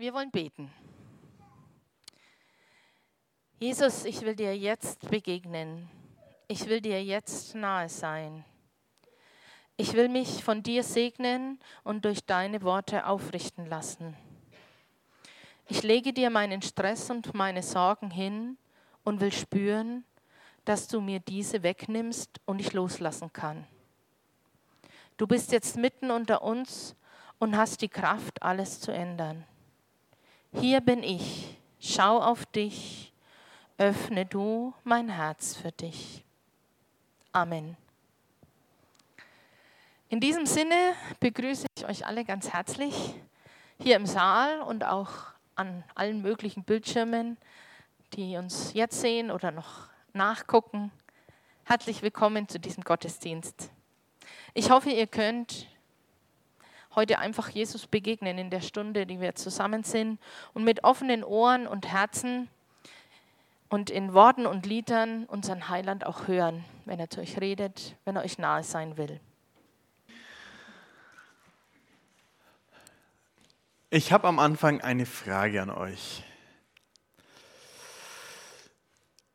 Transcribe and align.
Wir 0.00 0.14
wollen 0.14 0.30
beten. 0.30 0.72
Jesus, 3.58 4.06
ich 4.06 4.22
will 4.22 4.34
dir 4.34 4.56
jetzt 4.56 5.10
begegnen. 5.10 5.90
Ich 6.48 6.66
will 6.68 6.80
dir 6.80 7.04
jetzt 7.04 7.54
nahe 7.54 7.90
sein. 7.90 8.46
Ich 9.76 9.92
will 9.92 10.08
mich 10.08 10.42
von 10.42 10.62
dir 10.62 10.84
segnen 10.84 11.60
und 11.84 12.06
durch 12.06 12.24
deine 12.24 12.62
Worte 12.62 13.04
aufrichten 13.04 13.66
lassen. 13.66 14.16
Ich 15.68 15.82
lege 15.82 16.14
dir 16.14 16.30
meinen 16.30 16.62
Stress 16.62 17.10
und 17.10 17.34
meine 17.34 17.62
Sorgen 17.62 18.10
hin 18.10 18.56
und 19.04 19.20
will 19.20 19.32
spüren, 19.32 20.06
dass 20.64 20.88
du 20.88 21.02
mir 21.02 21.20
diese 21.20 21.62
wegnimmst 21.62 22.40
und 22.46 22.58
ich 22.58 22.72
loslassen 22.72 23.34
kann. 23.34 23.66
Du 25.18 25.26
bist 25.26 25.52
jetzt 25.52 25.76
mitten 25.76 26.10
unter 26.10 26.40
uns 26.40 26.96
und 27.38 27.54
hast 27.54 27.82
die 27.82 27.90
Kraft, 27.90 28.42
alles 28.42 28.80
zu 28.80 28.92
ändern. 28.92 29.44
Hier 30.52 30.80
bin 30.80 31.04
ich, 31.04 31.56
schau 31.78 32.20
auf 32.20 32.44
dich, 32.44 33.12
öffne 33.78 34.26
du 34.26 34.74
mein 34.82 35.08
Herz 35.08 35.56
für 35.56 35.70
dich. 35.70 36.24
Amen. 37.30 37.76
In 40.08 40.18
diesem 40.18 40.46
Sinne 40.46 40.74
begrüße 41.20 41.66
ich 41.78 41.86
euch 41.86 42.04
alle 42.04 42.24
ganz 42.24 42.52
herzlich 42.52 43.14
hier 43.78 43.94
im 43.94 44.06
Saal 44.06 44.60
und 44.62 44.82
auch 44.84 45.12
an 45.54 45.84
allen 45.94 46.20
möglichen 46.20 46.64
Bildschirmen, 46.64 47.36
die 48.14 48.36
uns 48.36 48.74
jetzt 48.74 49.00
sehen 49.00 49.30
oder 49.30 49.52
noch 49.52 49.88
nachgucken. 50.14 50.90
Herzlich 51.62 52.02
willkommen 52.02 52.48
zu 52.48 52.58
diesem 52.58 52.82
Gottesdienst. 52.82 53.70
Ich 54.54 54.70
hoffe, 54.70 54.90
ihr 54.90 55.06
könnt 55.06 55.68
heute 56.94 57.18
einfach 57.18 57.48
Jesus 57.48 57.86
begegnen 57.86 58.38
in 58.38 58.50
der 58.50 58.60
Stunde, 58.60 59.06
die 59.06 59.20
wir 59.20 59.34
zusammen 59.34 59.84
sind 59.84 60.18
und 60.54 60.64
mit 60.64 60.84
offenen 60.84 61.24
Ohren 61.24 61.66
und 61.66 61.86
Herzen 61.86 62.48
und 63.68 63.88
in 63.88 64.12
Worten 64.12 64.46
und 64.46 64.66
Liedern 64.66 65.24
unseren 65.26 65.68
Heiland 65.68 66.04
auch 66.04 66.26
hören, 66.26 66.64
wenn 66.84 66.98
er 66.98 67.08
zu 67.08 67.20
euch 67.20 67.40
redet, 67.40 67.96
wenn 68.04 68.16
er 68.16 68.24
euch 68.24 68.38
nahe 68.38 68.64
sein 68.64 68.96
will. 68.96 69.20
Ich 73.92 74.12
habe 74.12 74.28
am 74.28 74.38
Anfang 74.38 74.80
eine 74.80 75.06
Frage 75.06 75.62
an 75.62 75.70
euch. 75.70 76.22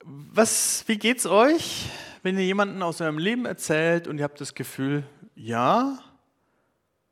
Was, 0.01 0.87
wie 0.87 0.97
geht's 0.97 1.25
euch, 1.25 1.89
wenn 2.23 2.37
ihr 2.37 2.45
jemanden 2.45 2.81
aus 2.81 3.01
eurem 3.01 3.17
Leben 3.17 3.45
erzählt 3.45 4.07
und 4.07 4.17
ihr 4.17 4.23
habt 4.23 4.39
das 4.39 4.53
Gefühl, 4.53 5.03
ja, 5.35 5.97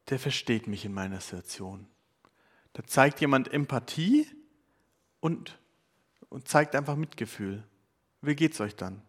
der 0.10 0.20
versteht 0.20 0.68
mich 0.68 0.86
in 0.86 0.94
meiner 0.94 1.22
Situation. 1.22 1.88
Da 2.74 2.84
zeigt 2.86 3.22
jemand 3.22 3.54
Empathie 3.54 4.28
und, 5.20 5.58
und 6.30 6.48
zeigt 6.48 6.76
einfach 6.76 6.96
Mitgefühl. 6.96 7.64
Wie 8.22 8.36
geht's 8.36 8.60
euch 8.60 8.76
dann? 8.76 9.02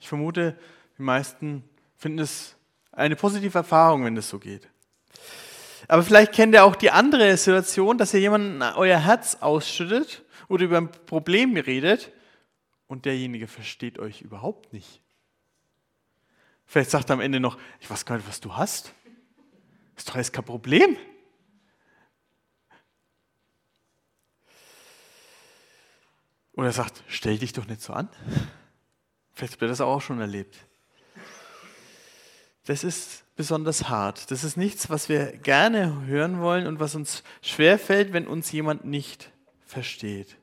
Ich 0.00 0.08
vermute, 0.08 0.58
die 0.98 1.02
meisten 1.02 1.64
finden 1.96 2.20
es 2.20 2.56
eine 2.92 3.16
positive 3.16 3.58
Erfahrung, 3.58 4.04
wenn 4.04 4.16
es 4.16 4.28
so 4.28 4.38
geht. 4.38 4.68
Aber 5.88 6.02
vielleicht 6.02 6.32
kennt 6.32 6.54
ihr 6.54 6.64
auch 6.64 6.76
die 6.76 6.90
andere 6.90 7.36
Situation, 7.36 7.98
dass 7.98 8.14
ihr 8.14 8.20
jemanden 8.20 8.62
euer 8.62 8.98
Herz 8.98 9.36
ausschüttet 9.40 10.22
oder 10.48 10.64
über 10.64 10.78
ein 10.78 10.90
Problem 10.90 11.56
redet 11.56 12.10
und 12.86 13.04
derjenige 13.04 13.48
versteht 13.48 13.98
euch 13.98 14.22
überhaupt 14.22 14.72
nicht. 14.72 15.00
Vielleicht 16.66 16.90
sagt 16.90 17.10
er 17.10 17.14
am 17.14 17.20
Ende 17.20 17.40
noch, 17.40 17.58
ich 17.80 17.90
weiß 17.90 18.06
gar 18.06 18.16
nicht, 18.16 18.28
was 18.28 18.40
du 18.40 18.56
hast. 18.56 18.92
Ist 19.96 20.08
doch 20.08 20.14
alles 20.14 20.32
kein 20.32 20.44
Problem. 20.44 20.96
Oder 26.54 26.68
er 26.68 26.72
sagt, 26.72 27.02
stell 27.08 27.38
dich 27.38 27.52
doch 27.52 27.66
nicht 27.66 27.80
so 27.80 27.92
an. 27.92 28.08
Vielleicht 29.32 29.54
habt 29.54 29.62
ihr 29.62 29.68
das 29.68 29.80
auch 29.80 30.00
schon 30.00 30.20
erlebt. 30.20 30.56
Das 32.64 32.84
ist 32.84 33.24
besonders 33.36 33.88
hart. 33.88 34.30
Das 34.30 34.44
ist 34.44 34.56
nichts, 34.56 34.88
was 34.88 35.08
wir 35.08 35.36
gerne 35.36 36.06
hören 36.06 36.40
wollen 36.40 36.66
und 36.66 36.80
was 36.80 36.94
uns 36.94 37.22
schwerfällt, 37.42 38.12
wenn 38.12 38.26
uns 38.26 38.52
jemand 38.52 38.84
nicht 38.84 39.30
versteht. 39.66 40.36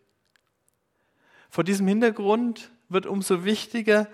Vor 1.50 1.64
diesem 1.64 1.88
Hintergrund 1.88 2.72
wird 2.90 3.06
umso 3.06 3.46
wichtiger, 3.46 4.08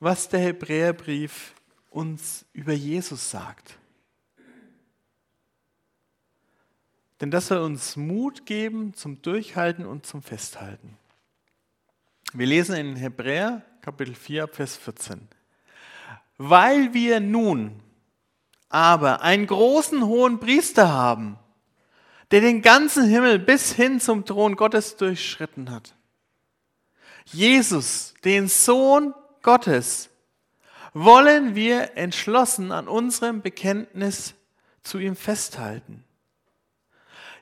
was 0.00 0.28
der 0.28 0.40
Hebräerbrief 0.40 1.54
uns 1.90 2.44
über 2.52 2.72
Jesus 2.72 3.30
sagt. 3.30 3.78
Denn 7.20 7.30
das 7.30 7.48
soll 7.48 7.58
uns 7.58 7.96
Mut 7.96 8.46
geben 8.46 8.94
zum 8.94 9.22
Durchhalten 9.22 9.86
und 9.86 10.04
zum 10.04 10.22
Festhalten. 10.22 10.96
Wir 12.32 12.46
lesen 12.46 12.74
in 12.74 12.96
Hebräer 12.96 13.62
Kapitel 13.80 14.14
4, 14.14 14.48
Vers 14.48 14.76
14. 14.76 15.28
Weil 16.38 16.92
wir 16.94 17.20
nun 17.20 17.80
aber 18.68 19.22
einen 19.22 19.46
großen 19.46 20.04
hohen 20.04 20.40
Priester 20.40 20.88
haben, 20.88 21.38
der 22.32 22.40
den 22.40 22.62
ganzen 22.62 23.06
Himmel 23.06 23.38
bis 23.38 23.72
hin 23.72 24.00
zum 24.00 24.24
Thron 24.24 24.56
Gottes 24.56 24.96
durchschritten 24.96 25.70
hat. 25.70 25.94
Jesus, 27.26 28.14
den 28.24 28.48
Sohn 28.48 29.14
Gottes, 29.42 30.10
wollen 30.92 31.54
wir 31.54 31.96
entschlossen 31.96 32.72
an 32.72 32.88
unserem 32.88 33.42
Bekenntnis 33.42 34.34
zu 34.82 34.98
ihm 34.98 35.16
festhalten. 35.16 36.03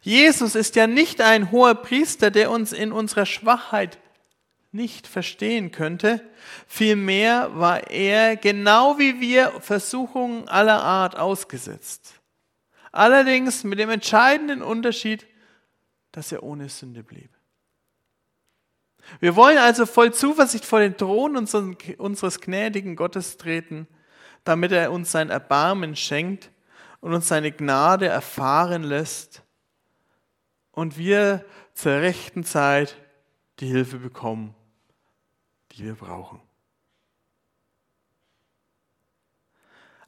Jesus 0.02 0.56
ist 0.56 0.74
ja 0.74 0.88
nicht 0.88 1.20
ein 1.20 1.52
hoher 1.52 1.76
Priester, 1.76 2.32
der 2.32 2.50
uns 2.50 2.72
in 2.72 2.90
unserer 2.90 3.24
Schwachheit 3.24 3.98
nicht 4.72 5.06
verstehen 5.06 5.70
könnte. 5.70 6.20
Vielmehr 6.66 7.50
war 7.54 7.88
er 7.88 8.36
genau 8.36 8.98
wie 8.98 9.20
wir 9.20 9.52
Versuchungen 9.60 10.48
aller 10.48 10.82
Art 10.82 11.16
ausgesetzt. 11.16 12.14
Allerdings 12.90 13.62
mit 13.62 13.78
dem 13.78 13.90
entscheidenden 13.90 14.60
Unterschied, 14.60 15.24
dass 16.10 16.32
er 16.32 16.42
ohne 16.42 16.68
Sünde 16.68 17.04
blieb. 17.04 17.30
Wir 19.20 19.36
wollen 19.36 19.58
also 19.58 19.86
voll 19.86 20.12
Zuversicht 20.12 20.64
vor 20.64 20.80
den 20.80 20.96
Thron 20.96 21.36
unseres 21.36 22.40
gnädigen 22.40 22.96
Gottes 22.96 23.36
treten, 23.36 23.86
damit 24.42 24.72
er 24.72 24.90
uns 24.90 25.12
sein 25.12 25.30
Erbarmen 25.30 25.94
schenkt 25.94 26.50
und 27.00 27.14
uns 27.14 27.28
seine 27.28 27.52
Gnade 27.52 28.06
erfahren 28.06 28.82
lässt 28.82 29.42
und 30.72 30.98
wir 30.98 31.44
zur 31.74 31.92
rechten 31.92 32.44
Zeit 32.44 32.96
die 33.60 33.66
Hilfe 33.66 33.98
bekommen 33.98 34.54
die 35.76 35.84
wir 35.84 35.94
brauchen. 35.94 36.40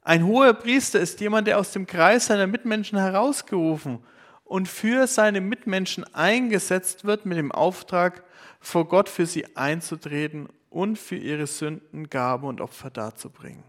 Ein 0.01 0.25
hoher 0.25 0.53
Priester 0.53 0.99
ist 0.99 1.19
jemand, 1.19 1.47
der 1.47 1.57
aus 1.59 1.71
dem 1.71 1.87
Kreis 1.87 2.27
seiner 2.27 2.45
Mitmenschen 2.45 2.99
herausgerufen 2.99 4.03
und 4.43 4.67
für 4.67 5.07
seine 5.07 5.41
Mitmenschen 5.41 6.03
eingesetzt 6.13 7.05
wird 7.05 7.25
mit 7.25 7.39
dem 7.39 7.51
Auftrag, 7.51 8.23
vor 8.59 8.87
Gott 8.87 9.09
für 9.09 9.25
sie 9.25 9.55
einzutreten 9.55 10.47
und 10.69 10.99
für 10.99 11.15
ihre 11.15 11.47
Sünden 11.47 12.09
Gaben 12.09 12.45
und 12.47 12.61
Opfer 12.61 12.91
darzubringen. 12.91 13.63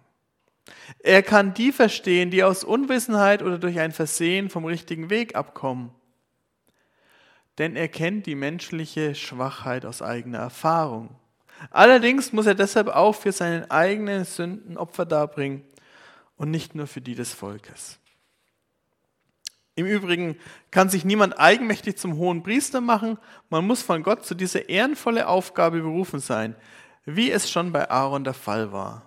Er 0.98 1.22
kann 1.22 1.54
die 1.54 1.72
verstehen, 1.72 2.30
die 2.30 2.44
aus 2.44 2.64
Unwissenheit 2.64 3.42
oder 3.42 3.58
durch 3.58 3.78
ein 3.78 3.92
Versehen 3.92 4.50
vom 4.50 4.66
richtigen 4.66 5.08
Weg 5.08 5.36
abkommen. 5.36 5.90
Denn 7.58 7.76
er 7.76 7.88
kennt 7.88 8.26
die 8.26 8.34
menschliche 8.34 9.14
Schwachheit 9.14 9.86
aus 9.86 10.02
eigener 10.02 10.38
Erfahrung. 10.38 11.10
Allerdings 11.70 12.32
muss 12.32 12.46
er 12.46 12.54
deshalb 12.54 12.88
auch 12.88 13.14
für 13.14 13.32
seine 13.32 13.70
eigenen 13.70 14.24
Sünden 14.24 14.76
Opfer 14.76 15.06
darbringen 15.06 15.64
und 16.36 16.50
nicht 16.50 16.74
nur 16.74 16.86
für 16.86 17.00
die 17.00 17.14
des 17.14 17.32
Volkes. 17.32 17.98
Im 19.74 19.86
Übrigen 19.86 20.36
kann 20.70 20.88
sich 20.88 21.04
niemand 21.04 21.38
eigenmächtig 21.38 21.98
zum 21.98 22.16
hohen 22.16 22.42
Priester 22.42 22.80
machen. 22.80 23.18
Man 23.50 23.66
muss 23.66 23.82
von 23.82 24.02
Gott 24.02 24.24
zu 24.24 24.34
dieser 24.34 24.68
ehrenvolle 24.68 25.28
Aufgabe 25.28 25.80
berufen 25.80 26.18
sein, 26.18 26.56
wie 27.04 27.30
es 27.30 27.50
schon 27.50 27.72
bei 27.72 27.90
Aaron 27.90 28.24
der 28.24 28.34
Fall 28.34 28.72
war. 28.72 29.02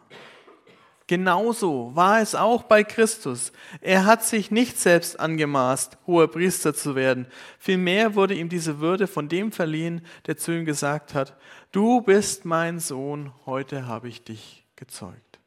Genauso 1.10 1.90
war 1.96 2.22
es 2.22 2.36
auch 2.36 2.62
bei 2.62 2.84
Christus. 2.84 3.52
Er 3.82 4.06
hat 4.06 4.24
sich 4.24 4.52
nicht 4.52 4.80
selbst 4.80 5.20
angemaßt, 5.20 5.98
hoher 6.06 6.30
Priester 6.30 6.76
zu 6.76 6.94
werden. 6.94 7.26
Vielmehr 7.58 8.14
wurde 8.14 8.36
ihm 8.36 8.48
diese 8.48 8.80
Würde 8.80 9.08
von 9.08 9.28
dem 9.28 9.52
verliehen, 9.52 10.06
der 10.28 10.38
zu 10.38 10.52
ihm 10.52 10.66
gesagt 10.66 11.16
hat, 11.16 11.36
du 11.72 12.02
bist 12.02 12.46
mein 12.46 12.78
Sohn, 12.78 13.34
heute 13.48 13.88
habe 13.88 14.08
ich 14.08 14.24
dich 14.24 14.68
gezeugt. 14.76 15.40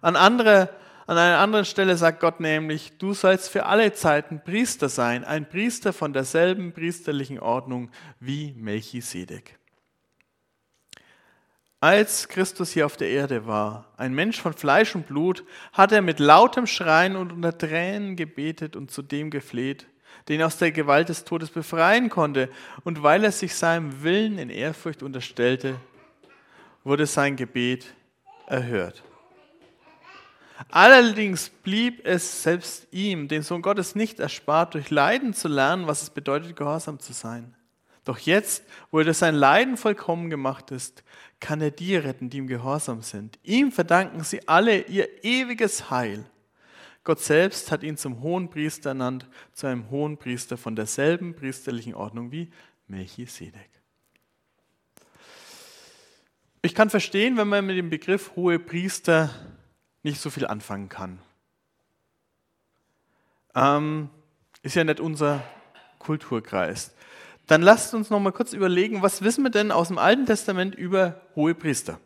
An, 0.00 0.16
andere, 0.16 0.70
an 1.06 1.18
einer 1.18 1.40
anderen 1.40 1.66
Stelle 1.66 1.98
sagt 1.98 2.20
Gott 2.20 2.40
nämlich, 2.40 2.96
du 2.96 3.12
sollst 3.12 3.50
für 3.50 3.66
alle 3.66 3.92
Zeiten 3.92 4.42
Priester 4.42 4.88
sein, 4.88 5.24
ein 5.24 5.46
Priester 5.46 5.92
von 5.92 6.14
derselben 6.14 6.72
priesterlichen 6.72 7.38
Ordnung 7.38 7.90
wie 8.18 8.54
Melchisedek. 8.56 9.58
Als 11.80 12.28
Christus 12.28 12.72
hier 12.72 12.86
auf 12.86 12.96
der 12.96 13.10
Erde 13.10 13.46
war, 13.46 13.92
ein 13.98 14.14
Mensch 14.14 14.40
von 14.40 14.54
Fleisch 14.54 14.94
und 14.94 15.06
Blut, 15.06 15.44
hat 15.72 15.92
er 15.92 16.00
mit 16.00 16.20
lautem 16.20 16.66
Schreien 16.66 17.16
und 17.16 17.32
unter 17.32 17.56
Tränen 17.56 18.16
gebetet 18.16 18.76
und 18.76 18.90
zu 18.90 19.02
dem 19.02 19.30
gefleht, 19.30 19.86
den 20.28 20.42
aus 20.42 20.56
der 20.56 20.72
Gewalt 20.72 21.10
des 21.10 21.24
Todes 21.24 21.50
befreien 21.50 22.08
konnte. 22.08 22.48
Und 22.84 23.02
weil 23.02 23.24
er 23.24 23.32
sich 23.32 23.54
seinem 23.54 24.02
Willen 24.02 24.38
in 24.38 24.48
Ehrfurcht 24.48 25.02
unterstellte, 25.02 25.78
wurde 26.82 27.04
sein 27.04 27.36
Gebet 27.36 27.94
erhört. 28.46 29.02
Allerdings 30.70 31.50
blieb 31.50 32.06
es 32.06 32.42
selbst 32.42 32.88
ihm, 32.90 33.28
dem 33.28 33.42
Sohn 33.42 33.60
Gottes, 33.60 33.94
nicht 33.94 34.18
erspart, 34.18 34.72
durch 34.72 34.88
Leiden 34.90 35.34
zu 35.34 35.48
lernen, 35.48 35.86
was 35.86 36.02
es 36.02 36.10
bedeutet, 36.10 36.56
gehorsam 36.56 36.98
zu 36.98 37.12
sein. 37.12 37.54
Doch 38.06 38.18
jetzt, 38.20 38.62
wo 38.92 39.00
er 39.00 39.04
durch 39.04 39.18
sein 39.18 39.34
Leiden 39.34 39.76
vollkommen 39.76 40.30
gemacht 40.30 40.70
ist, 40.70 41.02
kann 41.40 41.60
er 41.60 41.72
die 41.72 41.96
retten, 41.96 42.30
die 42.30 42.38
ihm 42.38 42.46
gehorsam 42.46 43.02
sind. 43.02 43.36
Ihm 43.42 43.72
verdanken 43.72 44.22
sie 44.22 44.46
alle 44.46 44.82
ihr 44.82 45.24
ewiges 45.24 45.90
Heil. 45.90 46.24
Gott 47.02 47.18
selbst 47.18 47.72
hat 47.72 47.82
ihn 47.82 47.96
zum 47.96 48.20
hohen 48.22 48.48
Priester 48.48 48.90
ernannt, 48.90 49.28
zu 49.52 49.66
einem 49.66 49.90
hohen 49.90 50.18
Priester 50.18 50.56
von 50.56 50.76
derselben 50.76 51.34
priesterlichen 51.34 51.96
Ordnung 51.96 52.30
wie 52.30 52.52
Melchisedek. 52.86 53.70
Ich 56.62 56.76
kann 56.76 56.90
verstehen, 56.90 57.36
wenn 57.36 57.48
man 57.48 57.66
mit 57.66 57.76
dem 57.76 57.90
Begriff 57.90 58.36
hohe 58.36 58.60
Priester 58.60 59.30
nicht 60.04 60.20
so 60.20 60.30
viel 60.30 60.46
anfangen 60.46 60.88
kann. 60.88 61.18
Ähm, 63.56 64.10
ist 64.62 64.76
ja 64.76 64.84
nicht 64.84 65.00
unser 65.00 65.42
Kulturkreis. 65.98 66.92
Dann 67.46 67.62
lasst 67.62 67.94
uns 67.94 68.10
noch 68.10 68.18
mal 68.20 68.32
kurz 68.32 68.52
überlegen, 68.52 69.02
was 69.02 69.22
wissen 69.22 69.44
wir 69.44 69.50
denn 69.50 69.70
aus 69.70 69.88
dem 69.88 69.98
Alten 69.98 70.26
Testament 70.26 70.74
über 70.74 71.20
hohe 71.36 71.54
Priester? 71.54 72.00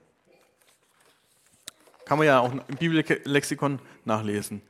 Kann 2.04 2.18
man 2.18 2.26
ja 2.26 2.40
auch 2.40 2.52
im 2.52 2.76
Bibellexikon 2.76 3.78
nachlesen. 4.04 4.62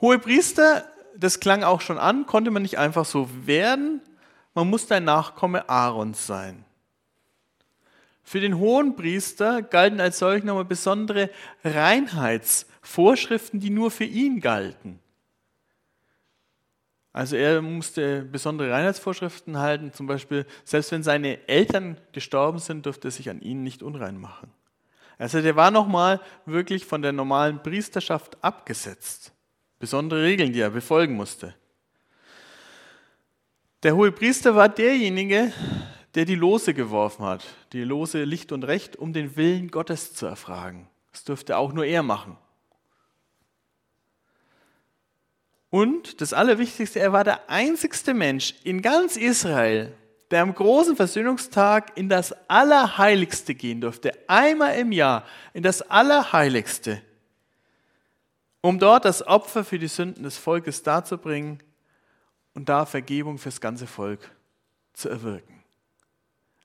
Hohe 0.00 0.18
Priester, 0.18 0.84
das 1.16 1.40
klang 1.40 1.62
auch 1.62 1.80
schon 1.80 1.98
an, 1.98 2.26
konnte 2.26 2.50
man 2.50 2.62
nicht 2.62 2.78
einfach 2.78 3.06
so 3.06 3.30
werden. 3.46 4.02
Man 4.52 4.68
musste 4.68 4.96
ein 4.96 5.04
Nachkomme 5.04 5.68
Aarons 5.68 6.26
sein. 6.26 6.64
Für 8.22 8.40
den 8.40 8.58
hohen 8.58 8.96
Priester 8.96 9.62
galten 9.62 10.00
als 10.00 10.18
solch 10.18 10.42
nochmal 10.42 10.64
besondere 10.64 11.30
Reinheitsvorschriften, 11.64 13.60
die 13.60 13.70
nur 13.70 13.90
für 13.92 14.04
ihn 14.04 14.40
galten. 14.40 14.98
Also 17.16 17.34
er 17.34 17.62
musste 17.62 18.26
besondere 18.30 18.72
Reinheitsvorschriften 18.72 19.58
halten, 19.58 19.90
zum 19.90 20.06
Beispiel, 20.06 20.44
selbst 20.64 20.92
wenn 20.92 21.02
seine 21.02 21.48
Eltern 21.48 21.96
gestorben 22.12 22.58
sind, 22.58 22.84
durfte 22.84 23.08
er 23.08 23.10
sich 23.10 23.30
an 23.30 23.40
ihnen 23.40 23.62
nicht 23.62 23.82
unrein 23.82 24.20
machen. 24.20 24.50
Also 25.16 25.40
der 25.40 25.56
war 25.56 25.70
nochmal 25.70 26.20
wirklich 26.44 26.84
von 26.84 27.00
der 27.00 27.12
normalen 27.12 27.62
Priesterschaft 27.62 28.36
abgesetzt. 28.44 29.32
Besondere 29.78 30.24
Regeln, 30.24 30.52
die 30.52 30.60
er 30.60 30.68
befolgen 30.68 31.14
musste. 31.14 31.54
Der 33.82 33.96
hohe 33.96 34.12
Priester 34.12 34.54
war 34.54 34.68
derjenige, 34.68 35.54
der 36.14 36.26
die 36.26 36.34
Lose 36.34 36.74
geworfen 36.74 37.24
hat, 37.24 37.46
die 37.72 37.84
Lose 37.84 38.24
Licht 38.24 38.52
und 38.52 38.62
Recht, 38.64 38.94
um 38.94 39.14
den 39.14 39.36
Willen 39.36 39.70
Gottes 39.70 40.12
zu 40.12 40.26
erfragen. 40.26 40.86
Das 41.12 41.24
dürfte 41.24 41.56
auch 41.56 41.72
nur 41.72 41.86
er 41.86 42.02
machen. 42.02 42.36
Und 45.76 46.22
das 46.22 46.32
Allerwichtigste, 46.32 47.00
er 47.00 47.12
war 47.12 47.22
der 47.22 47.50
einzigste 47.50 48.14
Mensch 48.14 48.54
in 48.64 48.80
ganz 48.80 49.18
Israel, 49.18 49.92
der 50.30 50.40
am 50.40 50.54
großen 50.54 50.96
Versöhnungstag 50.96 51.92
in 51.98 52.08
das 52.08 52.34
Allerheiligste 52.48 53.54
gehen 53.54 53.82
durfte, 53.82 54.12
einmal 54.26 54.78
im 54.78 54.90
Jahr 54.90 55.24
in 55.52 55.62
das 55.62 55.82
Allerheiligste 55.82 57.02
um 58.62 58.80
dort 58.80 59.04
das 59.04 59.24
Opfer 59.24 59.64
für 59.64 59.78
die 59.78 59.86
Sünden 59.86 60.24
des 60.24 60.38
Volkes 60.38 60.82
darzubringen 60.82 61.62
und 62.54 62.68
da 62.68 62.84
Vergebung 62.84 63.38
fürs 63.38 63.60
ganze 63.60 63.86
Volk 63.86 64.30
zu 64.92 65.08
erwirken. 65.08 65.62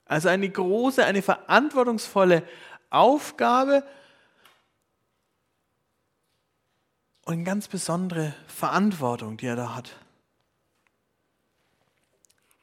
Also 0.05 0.29
eine 0.29 0.49
große, 0.49 1.05
eine 1.05 1.21
verantwortungsvolle 1.21 2.41
Aufgabe 2.89 3.83
und 7.31 7.37
eine 7.37 7.45
ganz 7.45 7.69
besondere 7.69 8.35
Verantwortung, 8.45 9.37
die 9.37 9.45
er 9.45 9.55
da 9.55 9.73
hat. 9.73 9.95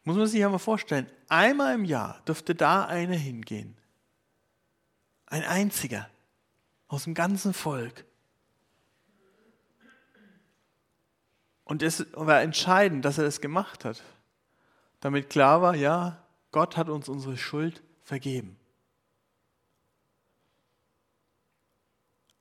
Muss 0.04 0.16
man 0.18 0.26
sich 0.26 0.44
einmal 0.44 0.58
vorstellen, 0.58 1.06
einmal 1.28 1.74
im 1.74 1.86
Jahr 1.86 2.20
dürfte 2.26 2.54
da 2.54 2.84
einer 2.84 3.16
hingehen. 3.16 3.78
Ein 5.24 5.42
einziger 5.44 6.10
aus 6.86 7.04
dem 7.04 7.14
ganzen 7.14 7.54
Volk. 7.54 8.04
Und 11.64 11.82
es 11.82 12.06
war 12.12 12.42
entscheidend, 12.42 13.06
dass 13.06 13.16
er 13.16 13.24
das 13.24 13.40
gemacht 13.40 13.86
hat, 13.86 14.02
damit 15.00 15.30
klar 15.30 15.62
war, 15.62 15.76
ja, 15.76 16.22
Gott 16.52 16.76
hat 16.76 16.90
uns 16.90 17.08
unsere 17.08 17.38
Schuld 17.38 17.82
vergeben. 18.02 18.58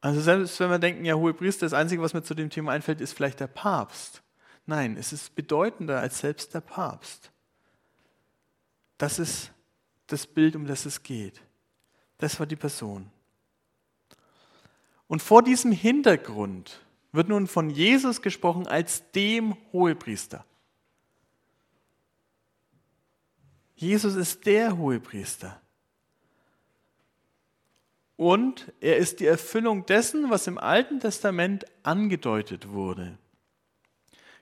Also 0.02 0.22
selbst 0.22 0.60
wenn 0.60 0.70
wir 0.70 0.80
denken, 0.80 1.06
ja, 1.06 1.16
hohe 1.16 1.34
Priester, 1.34 1.66
das 1.66 1.74
Einzige, 1.74 2.02
was 2.02 2.14
mir 2.14 2.24
zu 2.24 2.36
dem 2.36 2.50
Thema 2.50 2.72
einfällt, 2.72 3.02
ist 3.02 3.14
vielleicht 3.14 3.40
der 3.40 3.48
Papst. 3.48 4.22
Nein, 4.66 4.98
es 4.98 5.14
ist 5.14 5.36
bedeutender 5.36 6.00
als 6.00 6.20
selbst 6.20 6.54
der 6.54 6.62
Papst. 6.62 7.32
Das 8.98 9.20
ist 9.20 9.52
das 10.08 10.28
Bild, 10.28 10.56
um 10.56 10.68
das 10.68 10.86
es 10.86 11.04
geht. 11.04 11.42
Das 12.18 12.40
war 12.40 12.46
die 12.46 12.56
Person. 12.56 13.10
Und 15.08 15.22
vor 15.22 15.42
diesem 15.42 15.72
Hintergrund 15.72 16.82
wird 17.12 17.30
nun 17.30 17.48
von 17.48 17.70
Jesus 17.70 18.22
gesprochen 18.22 18.68
als 18.68 19.10
dem 19.12 19.56
Hohepriester. 19.72 20.46
Jesus 23.76 24.16
ist 24.16 24.46
der 24.46 24.78
Hohepriester. 24.78 25.62
Und 28.18 28.74
er 28.82 28.98
ist 28.98 29.20
die 29.20 29.28
Erfüllung 29.28 29.86
dessen, 29.86 30.30
was 30.30 30.48
im 30.48 30.58
Alten 30.58 31.00
Testament 31.00 31.66
angedeutet 31.84 32.70
wurde. 32.70 33.18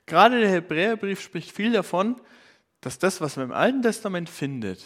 Gerade 0.06 0.40
der 0.40 0.50
Hebräerbrief 0.50 1.20
spricht 1.20 1.52
viel 1.52 1.72
davon, 1.72 2.20
dass 2.80 2.98
das, 2.98 3.20
was 3.20 3.36
man 3.36 3.46
im 3.46 3.52
Alten 3.52 3.82
Testament 3.82 4.30
findet, 4.30 4.84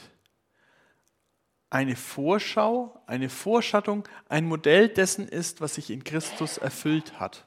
eine 1.70 1.94
Vorschau, 1.94 3.00
eine 3.06 3.28
Vorschattung, 3.28 4.08
ein 4.28 4.44
Modell 4.44 4.88
dessen 4.88 5.28
ist, 5.28 5.60
was 5.60 5.76
sich 5.76 5.90
in 5.90 6.02
Christus 6.02 6.58
erfüllt 6.58 7.20
hat. 7.20 7.46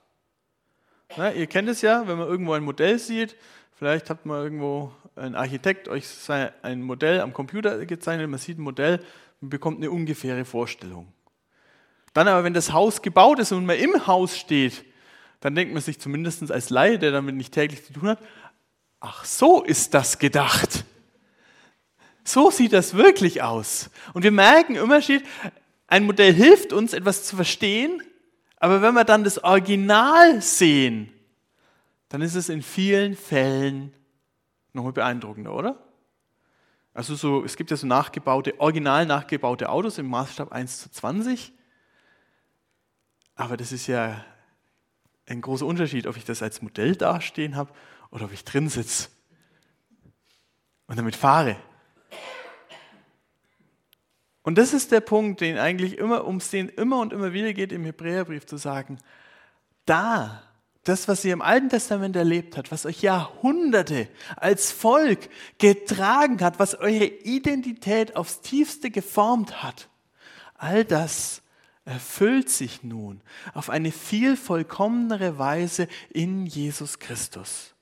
Na, 1.17 1.31
ihr 1.33 1.47
kennt 1.47 1.69
es 1.69 1.81
ja, 1.81 2.07
wenn 2.07 2.17
man 2.17 2.27
irgendwo 2.27 2.53
ein 2.53 2.63
Modell 2.63 2.97
sieht, 2.97 3.35
vielleicht 3.73 4.09
habt 4.09 4.25
man 4.25 4.41
irgendwo 4.41 4.93
ein 5.15 5.35
Architekt 5.35 5.87
euch 5.89 6.05
ein 6.29 6.81
Modell 6.81 7.19
am 7.19 7.33
Computer 7.33 7.85
gezeichnet, 7.85 8.29
man 8.29 8.39
sieht 8.39 8.57
ein 8.57 8.63
Modell 8.63 9.03
und 9.41 9.49
bekommt 9.49 9.77
eine 9.77 9.91
ungefähre 9.91 10.45
Vorstellung. 10.45 11.12
Dann 12.13 12.27
aber, 12.27 12.43
wenn 12.43 12.53
das 12.53 12.71
Haus 12.71 13.01
gebaut 13.01 13.39
ist 13.39 13.51
und 13.51 13.65
man 13.65 13.77
im 13.77 14.07
Haus 14.07 14.37
steht, 14.37 14.85
dann 15.39 15.55
denkt 15.55 15.73
man 15.73 15.81
sich 15.81 15.99
zumindest 15.99 16.51
als 16.51 16.69
Laie, 16.69 16.99
der 16.99 17.11
damit 17.11 17.35
nicht 17.35 17.53
täglich 17.53 17.83
zu 17.85 17.93
tun 17.93 18.09
hat, 18.09 18.19
ach 18.99 19.25
so 19.25 19.61
ist 19.61 19.93
das 19.93 20.19
gedacht. 20.19 20.85
So 22.23 22.49
sieht 22.51 22.71
das 22.71 22.93
wirklich 22.93 23.41
aus. 23.41 23.89
Und 24.13 24.23
wir 24.23 24.31
merken 24.31 24.75
im 24.75 24.83
Unterschied, 24.83 25.23
ein 25.87 26.05
Modell 26.05 26.33
hilft 26.33 26.71
uns, 26.71 26.93
etwas 26.93 27.25
zu 27.25 27.35
verstehen, 27.35 28.01
aber 28.57 28.81
wenn 28.81 28.93
wir 28.93 29.03
dann 29.03 29.25
das 29.25 29.43
Original 29.43 30.41
sehen, 30.41 31.11
dann 32.07 32.21
ist 32.21 32.35
es 32.35 32.47
in 32.47 32.61
vielen 32.61 33.15
Fällen 33.15 33.93
nochmal 34.71 34.93
beeindruckender, 34.93 35.53
oder? 35.53 35.83
Also 36.93 37.15
so, 37.15 37.43
es 37.43 37.57
gibt 37.57 37.71
ja 37.71 37.77
so 37.77 37.87
nachgebaute, 37.87 38.59
original 38.59 39.05
nachgebaute 39.05 39.67
Autos 39.67 39.97
im 39.97 40.07
Maßstab 40.07 40.51
1 40.51 40.79
zu 40.83 40.91
20. 40.91 41.51
Aber 43.35 43.57
das 43.57 43.71
ist 43.71 43.87
ja 43.87 44.23
ein 45.25 45.41
großer 45.41 45.65
Unterschied, 45.65 46.07
ob 46.07 46.17
ich 46.17 46.25
das 46.25 46.43
als 46.43 46.61
Modell 46.61 46.95
dastehen 46.95 47.55
habe 47.55 47.71
oder 48.11 48.25
ob 48.25 48.33
ich 48.33 48.43
drin 48.43 48.69
sitze 48.69 49.09
und 50.87 50.97
damit 50.97 51.15
fahre. 51.15 51.57
Und 54.43 54.57
das 54.57 54.73
ist 54.73 54.91
der 54.91 54.99
Punkt, 54.99 55.39
den 55.39 55.57
eigentlich 55.57 55.97
immer, 55.97 56.25
um 56.25 56.37
es 56.37 56.49
den 56.49 56.67
immer 56.67 56.99
und 56.99 57.13
immer 57.13 57.31
wieder 57.31 57.53
geht 57.53 57.71
im 57.71 57.85
Hebräerbrief 57.85 58.45
zu 58.45 58.57
sagen, 58.57 58.99
da, 59.85 60.43
das, 60.83 61.07
was 61.07 61.23
ihr 61.23 61.31
im 61.31 61.41
Alten 61.41 61.69
Testament 61.69 62.15
erlebt 62.17 62.57
habt, 62.57 62.69
was 62.69 62.85
euch 62.85 63.01
Jahrhunderte 63.01 64.09
als 64.35 64.71
Volk 64.71 65.29
getragen 65.57 66.41
hat, 66.41 66.59
was 66.59 66.75
eure 66.75 67.05
Identität 67.05 68.17
aufs 68.17 68.41
tiefste 68.41 68.91
geformt 68.91 69.63
hat, 69.63 69.87
all 70.55 70.83
das 70.83 71.42
erfüllt 71.85 72.49
sich 72.49 72.83
nun 72.83 73.21
auf 73.53 73.69
eine 73.69 73.91
viel 73.91 74.37
vollkommenere 74.37 75.37
Weise 75.37 75.87
in 76.09 76.45
Jesus 76.45 76.99
Christus. 76.99 77.73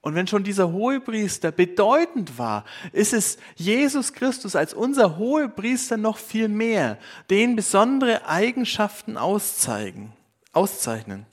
Und 0.00 0.14
wenn 0.14 0.28
schon 0.28 0.44
dieser 0.44 0.70
Hohepriester 0.70 1.50
bedeutend 1.50 2.38
war, 2.38 2.64
ist 2.92 3.12
es 3.12 3.38
Jesus 3.56 4.12
Christus 4.12 4.54
als 4.54 4.72
unser 4.72 5.16
Hohepriester 5.16 5.96
noch 5.96 6.18
viel 6.18 6.46
mehr, 6.46 6.96
den 7.28 7.56
besondere 7.56 8.24
Eigenschaften 8.26 9.16
auszeigen, 9.16 10.12
auszeichnen. 10.52 11.26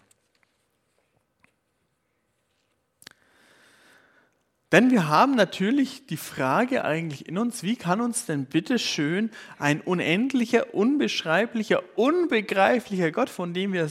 Denn 4.73 4.89
wir 4.89 5.07
haben 5.07 5.35
natürlich 5.35 6.07
die 6.07 6.17
Frage 6.17 6.83
eigentlich 6.83 7.27
in 7.27 7.37
uns, 7.37 7.61
wie 7.61 7.75
kann 7.75 8.01
uns 8.01 8.25
denn 8.25 8.47
bitte 8.47 8.79
schön 8.79 9.29
ein 9.59 9.81
unendlicher, 9.81 10.73
unbeschreiblicher, 10.73 11.83
unbegreiflicher 11.95 13.11
Gott, 13.11 13.29
von 13.29 13.53
dem 13.53 13.71
wir 13.71 13.87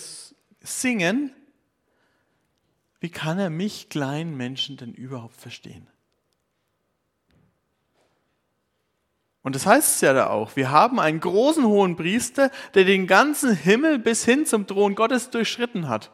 singen, 0.60 1.32
wie 2.98 3.10
kann 3.10 3.38
er 3.38 3.48
mich 3.48 3.90
kleinen 3.90 4.36
Menschen 4.36 4.76
denn 4.76 4.92
überhaupt 4.92 5.36
verstehen? 5.36 5.86
Und 9.42 9.54
das 9.54 9.66
heißt 9.66 9.94
es 9.94 10.00
ja 10.00 10.12
da 10.12 10.30
auch, 10.30 10.56
wir 10.56 10.72
haben 10.72 10.98
einen 10.98 11.20
großen 11.20 11.64
hohen 11.64 11.94
Priester, 11.94 12.50
der 12.74 12.82
den 12.82 13.06
ganzen 13.06 13.54
Himmel 13.54 14.00
bis 14.00 14.24
hin 14.24 14.46
zum 14.46 14.66
Thron 14.66 14.96
Gottes 14.96 15.30
durchschritten 15.30 15.88
hat. 15.88 16.10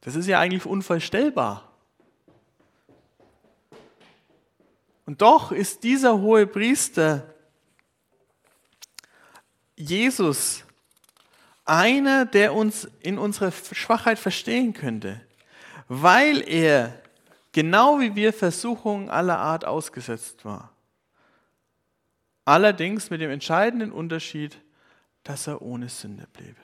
Das 0.00 0.14
ist 0.14 0.26
ja 0.26 0.40
eigentlich 0.40 0.66
unvorstellbar. 0.66 1.70
Und 5.06 5.22
doch 5.22 5.52
ist 5.52 5.82
dieser 5.82 6.20
hohe 6.20 6.46
Priester 6.46 7.34
Jesus 9.76 10.64
einer, 11.64 12.26
der 12.26 12.54
uns 12.54 12.88
in 13.00 13.18
unserer 13.18 13.52
Schwachheit 13.52 14.18
verstehen 14.18 14.72
könnte, 14.72 15.20
weil 15.88 16.48
er 16.48 17.00
genau 17.52 18.00
wie 18.00 18.14
wir 18.14 18.32
Versuchungen 18.32 19.10
aller 19.10 19.38
Art 19.38 19.64
ausgesetzt 19.64 20.44
war. 20.44 20.72
Allerdings 22.44 23.10
mit 23.10 23.20
dem 23.20 23.30
entscheidenden 23.30 23.92
Unterschied, 23.92 24.58
dass 25.22 25.46
er 25.46 25.62
ohne 25.62 25.88
Sünde 25.88 26.26
blieb. 26.32 26.56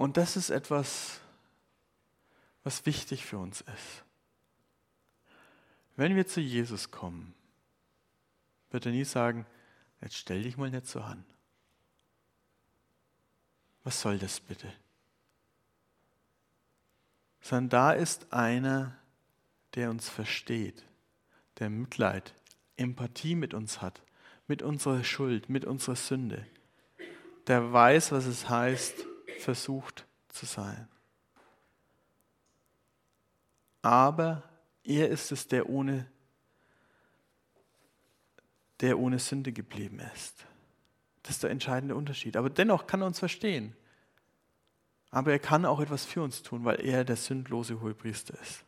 Und 0.00 0.16
das 0.16 0.34
ist 0.34 0.48
etwas, 0.48 1.20
was 2.64 2.86
wichtig 2.86 3.26
für 3.26 3.36
uns 3.36 3.60
ist. 3.60 4.02
Wenn 5.94 6.16
wir 6.16 6.26
zu 6.26 6.40
Jesus 6.40 6.90
kommen, 6.90 7.34
wird 8.70 8.86
er 8.86 8.92
nie 8.92 9.04
sagen, 9.04 9.44
jetzt 10.00 10.16
stell 10.16 10.42
dich 10.42 10.56
mal 10.56 10.70
nicht 10.70 10.86
so 10.86 11.02
an. 11.02 11.22
Was 13.84 14.00
soll 14.00 14.18
das 14.18 14.40
bitte? 14.40 14.72
Sondern 17.42 17.68
da 17.68 17.92
ist 17.92 18.32
einer, 18.32 18.96
der 19.74 19.90
uns 19.90 20.08
versteht, 20.08 20.82
der 21.58 21.68
Mitleid, 21.68 22.32
Empathie 22.78 23.34
mit 23.34 23.52
uns 23.52 23.82
hat, 23.82 24.00
mit 24.46 24.62
unserer 24.62 25.04
Schuld, 25.04 25.50
mit 25.50 25.66
unserer 25.66 25.96
Sünde, 25.96 26.46
der 27.48 27.70
weiß, 27.70 28.12
was 28.12 28.24
es 28.24 28.48
heißt, 28.48 29.09
versucht 29.40 30.06
zu 30.28 30.46
sein. 30.46 30.88
Aber 33.82 34.42
er 34.84 35.08
ist 35.08 35.32
es, 35.32 35.48
der 35.48 35.68
ohne, 35.68 36.06
der 38.80 38.98
ohne 38.98 39.18
Sünde 39.18 39.52
geblieben 39.52 40.00
ist. 40.14 40.46
Das 41.22 41.36
ist 41.36 41.42
der 41.42 41.50
entscheidende 41.50 41.94
Unterschied. 41.94 42.36
Aber 42.36 42.50
dennoch 42.50 42.86
kann 42.86 43.02
er 43.02 43.06
uns 43.06 43.18
verstehen. 43.18 43.76
Aber 45.10 45.32
er 45.32 45.38
kann 45.38 45.64
auch 45.66 45.80
etwas 45.80 46.04
für 46.04 46.22
uns 46.22 46.42
tun, 46.42 46.64
weil 46.64 46.80
er 46.84 47.04
der 47.04 47.16
sündlose 47.16 47.80
Hohepriester 47.80 48.38
ist. 48.40 48.64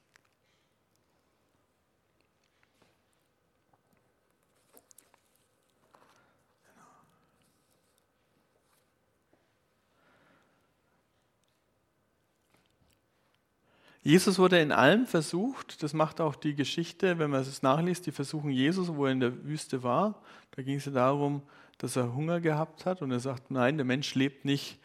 Jesus 14.04 14.40
wurde 14.40 14.60
in 14.60 14.72
allem 14.72 15.06
versucht, 15.06 15.82
das 15.82 15.92
macht 15.94 16.20
auch 16.20 16.34
die 16.34 16.56
Geschichte, 16.56 17.20
wenn 17.20 17.30
man 17.30 17.42
es 17.42 17.62
nachliest, 17.62 18.04
die 18.06 18.10
versuchen 18.12 18.50
Jesus, 18.50 18.88
wo 18.88 19.06
er 19.06 19.12
in 19.12 19.20
der 19.20 19.44
Wüste 19.44 19.84
war. 19.84 20.20
Da 20.50 20.62
ging 20.62 20.76
es 20.76 20.86
ja 20.86 20.92
darum, 20.92 21.42
dass 21.78 21.94
er 21.94 22.12
Hunger 22.12 22.40
gehabt 22.40 22.84
hat 22.84 23.00
und 23.00 23.12
er 23.12 23.20
sagt, 23.20 23.52
nein, 23.52 23.76
der 23.76 23.86
Mensch 23.86 24.16
lebt 24.16 24.44
nicht 24.44 24.80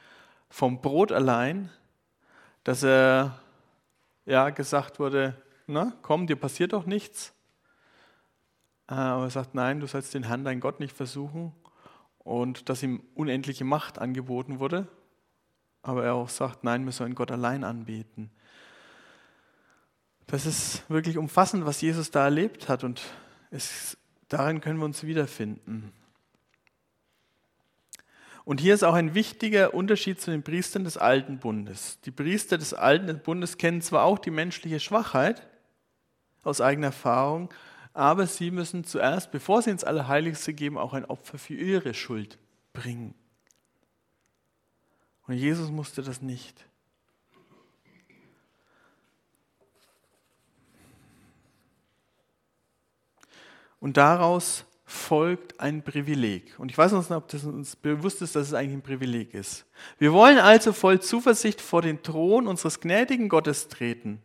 vom 0.49 0.81
Brot 0.81 1.11
allein, 1.11 1.71
dass 2.63 2.83
er 2.83 3.39
ja 4.25 4.51
gesagt 4.51 4.99
wurde, 4.99 5.35
na, 5.65 5.93
komm, 6.03 6.27
dir 6.27 6.35
passiert 6.35 6.73
doch 6.73 6.85
nichts. 6.85 7.33
Äh, 8.87 8.93
aber 8.93 9.23
er 9.23 9.29
sagt, 9.31 9.55
nein, 9.55 9.79
du 9.79 9.87
sollst 9.87 10.13
den 10.13 10.23
Herrn, 10.23 10.45
dein 10.45 10.59
Gott, 10.59 10.79
nicht 10.79 10.95
versuchen. 10.95 11.53
Und 12.19 12.69
dass 12.69 12.83
ihm 12.83 13.01
unendliche 13.15 13.65
Macht 13.65 13.99
angeboten 13.99 14.59
wurde. 14.59 14.87
Aber 15.81 16.03
er 16.03 16.13
auch 16.13 16.29
sagt, 16.29 16.63
nein, 16.63 16.85
wir 16.85 16.91
sollen 16.91 17.15
Gott 17.15 17.31
allein 17.31 17.63
anbeten. 17.63 18.31
Das 20.27 20.45
ist 20.45 20.83
wirklich 20.89 21.17
umfassend, 21.17 21.65
was 21.65 21.79
Jesus 21.79 22.11
da 22.11 22.25
erlebt 22.25 22.67
hat 22.67 22.83
und 22.83 23.01
es, 23.49 23.97
darin 24.27 24.59
können 24.59 24.77
wir 24.77 24.85
uns 24.85 25.03
wiederfinden. 25.03 25.93
Und 28.43 28.61
hier 28.61 28.73
ist 28.73 28.83
auch 28.83 28.93
ein 28.93 29.13
wichtiger 29.13 29.73
Unterschied 29.73 30.21
zu 30.21 30.31
den 30.31 30.43
Priestern 30.43 30.83
des 30.83 30.97
Alten 30.97 31.39
Bundes. 31.39 31.99
Die 32.01 32.11
Priester 32.11 32.57
des 32.57 32.73
Alten 32.73 33.19
Bundes 33.19 33.57
kennen 33.57 33.81
zwar 33.81 34.03
auch 34.03 34.19
die 34.19 34.31
menschliche 34.31 34.79
Schwachheit 34.79 35.47
aus 36.43 36.61
eigener 36.61 36.87
Erfahrung, 36.87 37.53
aber 37.93 38.27
sie 38.27 38.51
müssen 38.51 38.83
zuerst, 38.83 39.31
bevor 39.31 39.61
sie 39.61 39.71
ins 39.71 39.83
Allerheiligste 39.83 40.53
geben, 40.53 40.77
auch 40.77 40.93
ein 40.93 41.05
Opfer 41.05 41.37
für 41.37 41.55
ihre 41.55 41.93
Schuld 41.93 42.37
bringen. 42.73 43.15
Und 45.25 45.35
Jesus 45.35 45.71
musste 45.71 46.01
das 46.01 46.21
nicht. 46.21 46.66
Und 53.87 53.95
daraus 53.95 54.65
folgt 54.83 55.61
ein 55.61 55.81
Privileg. 55.81 56.59
Und 56.59 56.69
ich 56.69 56.77
weiß 56.77 56.91
nicht, 56.91 57.09
ob 57.09 57.29
das 57.29 57.45
uns 57.45 57.77
bewusst 57.77 58.21
ist, 58.21 58.35
dass 58.35 58.47
es 58.47 58.53
eigentlich 58.53 58.73
ein 58.73 58.81
Privileg 58.81 59.33
ist. 59.33 59.65
Wir 59.97 60.11
wollen 60.11 60.39
also 60.39 60.73
voll 60.73 60.99
Zuversicht 60.99 61.61
vor 61.61 61.81
den 61.81 62.03
Thron 62.03 62.47
unseres 62.47 62.81
gnädigen 62.81 63.29
Gottes 63.29 63.69
treten, 63.69 64.21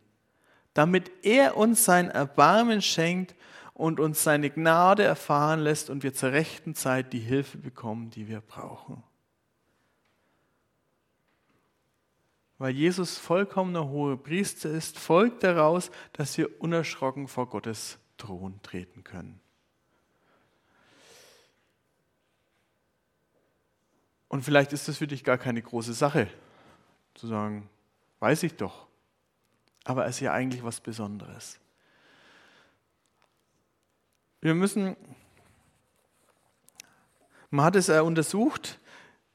damit 0.73 1.09
er 1.21 1.55
uns 1.55 1.85
sein 1.85 2.09
Erbarmen 2.09 2.81
schenkt 2.81 3.35
und 3.73 4.01
uns 4.01 4.21
seine 4.25 4.49
Gnade 4.49 5.03
erfahren 5.03 5.61
lässt 5.61 5.89
und 5.89 6.03
wir 6.03 6.13
zur 6.13 6.33
rechten 6.33 6.75
Zeit 6.75 7.13
die 7.13 7.19
Hilfe 7.19 7.57
bekommen, 7.57 8.09
die 8.09 8.27
wir 8.27 8.41
brauchen. 8.41 9.01
Weil 12.57 12.73
Jesus 12.73 13.17
vollkommener 13.17 13.87
hohe 13.87 14.17
Priester 14.17 14.69
ist, 14.69 14.99
folgt 14.99 15.41
daraus, 15.41 15.89
dass 16.11 16.37
wir 16.37 16.61
unerschrocken 16.61 17.29
vor 17.29 17.47
Gottes 17.47 17.97
Thron 18.17 18.59
treten 18.61 19.03
können. 19.03 19.39
Und 24.33 24.41
vielleicht 24.41 24.73
ist 24.73 24.87
das 24.87 24.97
für 24.97 25.05
dich 25.05 25.23
gar 25.23 25.37
keine 25.37 25.61
große 25.61 25.93
Sache, 25.93 26.27
zu 27.13 27.27
sagen, 27.27 27.69
weiß 28.19 28.41
ich 28.41 28.55
doch. 28.55 28.87
Aber 29.83 30.07
es 30.07 30.15
ist 30.15 30.21
ja 30.21 30.33
eigentlich 30.33 30.63
was 30.63 30.81
Besonderes. 30.81 31.59
Wir 34.41 34.55
müssen, 34.55 34.95
man 37.51 37.63
hat 37.63 37.75
es 37.75 37.89
untersucht, 37.89 38.79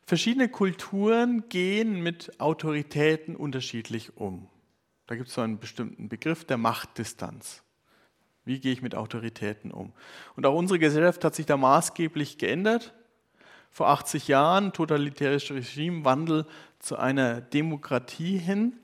verschiedene 0.05 0.49
Kulturen 0.49 1.49
gehen 1.49 2.01
mit 2.01 2.41
Autoritäten 2.41 3.37
unterschiedlich 3.37 4.17
um. 4.17 4.49
Da 5.07 5.15
gibt 5.15 5.29
es 5.29 5.35
so 5.35 5.43
einen 5.43 5.61
bestimmten 5.61 6.09
Begriff 6.09 6.45
der 6.45 6.59
Machtdistanz. 6.59 7.63
Wie 8.45 8.59
gehe 8.59 8.73
ich 8.73 8.83
mit 8.83 8.97
Autoritäten 8.97 9.71
um? 9.71 9.93
Und 10.35 10.45
auch 10.45 10.57
unsere 10.57 10.81
Gesellschaft 10.81 11.25
hat 11.25 11.37
sich 11.37 11.47
da 11.47 11.57
maßgeblich 11.57 12.39
geändert 12.39 12.98
vor 13.71 13.89
80 13.89 14.29
Jahren, 14.29 14.73
totalitärischer 14.73 15.55
Regimewandel 15.55 16.47
zu 16.79 16.97
einer 16.97 17.41
Demokratie 17.41 18.39
hin 18.39 18.75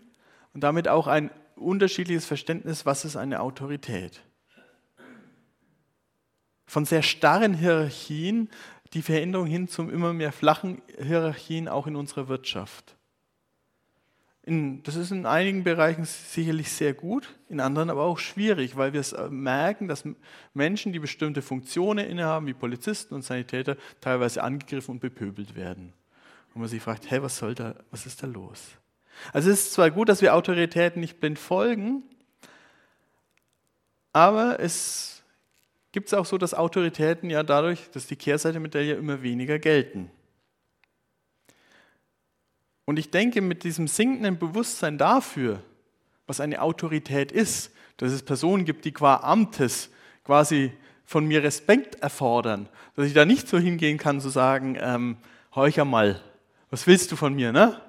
und 0.52 0.62
damit 0.62 0.88
auch 0.88 1.06
ein 1.06 1.30
unterschiedliches 1.56 2.26
Verständnis, 2.26 2.86
was 2.86 3.04
ist 3.04 3.16
eine 3.16 3.40
Autorität. 3.40 4.22
Von 6.66 6.84
sehr 6.84 7.02
starren 7.02 7.54
Hierarchien 7.54 8.48
die 8.94 9.02
Veränderung 9.02 9.46
hin 9.46 9.68
zum 9.68 9.90
immer 9.90 10.12
mehr 10.12 10.32
flachen 10.32 10.80
Hierarchien 10.98 11.68
auch 11.68 11.86
in 11.86 11.96
unserer 11.96 12.28
Wirtschaft. 12.28 12.93
In, 14.46 14.82
das 14.82 14.96
ist 14.96 15.10
in 15.10 15.24
einigen 15.24 15.64
Bereichen 15.64 16.04
sicherlich 16.04 16.70
sehr 16.70 16.92
gut, 16.92 17.34
in 17.48 17.60
anderen 17.60 17.88
aber 17.88 18.02
auch 18.02 18.18
schwierig, 18.18 18.76
weil 18.76 18.92
wir 18.92 19.00
es 19.00 19.14
äh, 19.14 19.30
merken, 19.30 19.88
dass 19.88 20.04
Menschen, 20.52 20.92
die 20.92 20.98
bestimmte 20.98 21.40
Funktionen 21.40 22.06
innehaben, 22.06 22.46
wie 22.46 22.52
Polizisten 22.52 23.14
und 23.14 23.22
Sanitäter, 23.22 23.78
teilweise 24.02 24.42
angegriffen 24.42 24.92
und 24.92 25.00
bepöbelt 25.00 25.56
werden. 25.56 25.94
Und 26.52 26.60
man 26.60 26.68
sich 26.68 26.82
fragt, 26.82 27.10
hey, 27.10 27.22
was 27.22 27.38
soll 27.38 27.54
da, 27.54 27.74
was 27.90 28.04
ist 28.04 28.22
da 28.22 28.26
los? 28.26 28.60
Also 29.32 29.50
es 29.50 29.60
ist 29.60 29.72
zwar 29.72 29.90
gut, 29.90 30.10
dass 30.10 30.20
wir 30.20 30.34
Autoritäten 30.34 31.00
nicht 31.00 31.20
blind 31.20 31.38
folgen, 31.38 32.02
aber 34.12 34.60
es 34.60 35.22
gibt 35.92 36.08
es 36.08 36.14
auch 36.14 36.26
so, 36.26 36.36
dass 36.36 36.52
Autoritäten 36.52 37.30
ja 37.30 37.42
dadurch, 37.42 37.90
dass 37.92 38.06
die 38.06 38.16
Kehrseite 38.16 38.60
mit 38.60 38.74
der 38.74 38.84
ja 38.84 38.96
immer 38.96 39.22
weniger 39.22 39.58
gelten. 39.58 40.10
Und 42.84 42.98
ich 42.98 43.10
denke, 43.10 43.40
mit 43.40 43.64
diesem 43.64 43.88
sinkenden 43.88 44.38
Bewusstsein 44.38 44.98
dafür, 44.98 45.62
was 46.26 46.40
eine 46.40 46.60
Autorität 46.60 47.32
ist, 47.32 47.70
dass 47.96 48.12
es 48.12 48.22
Personen 48.22 48.64
gibt, 48.64 48.84
die 48.84 48.92
qua 48.92 49.16
Amtes 49.16 49.90
quasi 50.24 50.72
von 51.04 51.26
mir 51.26 51.42
Respekt 51.42 51.96
erfordern, 51.96 52.68
dass 52.96 53.06
ich 53.06 53.14
da 53.14 53.24
nicht 53.24 53.48
so 53.48 53.58
hingehen 53.58 53.98
kann 53.98 54.20
zu 54.20 54.30
sagen, 54.30 54.76
ähm, 54.80 55.16
heucher 55.54 55.84
mal, 55.84 56.20
was 56.70 56.86
willst 56.86 57.12
du 57.12 57.16
von 57.16 57.34
mir, 57.34 57.52
ne? 57.52 57.80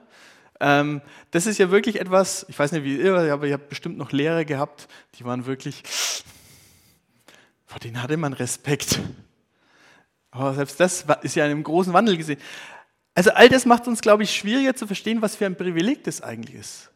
Ähm, 0.59 1.01
das 1.31 1.47
ist 1.47 1.57
ja 1.57 1.69
wirklich 1.69 1.99
etwas, 1.99 2.45
ich 2.47 2.57
weiß 2.57 2.71
nicht 2.71 2.83
wie 2.83 2.97
ihr, 2.97 3.15
aber 3.15 3.45
ich 3.45 3.53
habe 3.53 3.63
bestimmt 3.67 3.97
noch 3.97 4.11
Lehrer 4.11 4.45
gehabt, 4.45 4.87
die 5.15 5.25
waren 5.25 5.45
wirklich, 5.45 5.83
vor 7.65 7.79
denen 7.79 8.01
hatte 8.01 8.15
man 8.15 8.33
Respekt. 8.33 9.01
Aber 10.31 10.53
selbst 10.53 10.79
das 10.79 11.05
ist 11.23 11.35
ja 11.35 11.45
in 11.45 11.51
einem 11.51 11.63
großen 11.63 11.93
Wandel 11.93 12.17
gesehen. 12.17 12.39
Also 13.15 13.31
all 13.31 13.48
das 13.48 13.65
macht 13.65 13.88
uns, 13.88 14.01
glaube 14.01 14.24
ich, 14.24 14.36
schwieriger 14.36 14.75
zu 14.75 14.86
verstehen, 14.88 15.22
was 15.22 15.38
für 15.38 15.45
ein 15.45 15.55
Privileg 15.55 16.03
das 16.03 16.22
eigentlich 16.22 16.55
ist. 16.55 16.91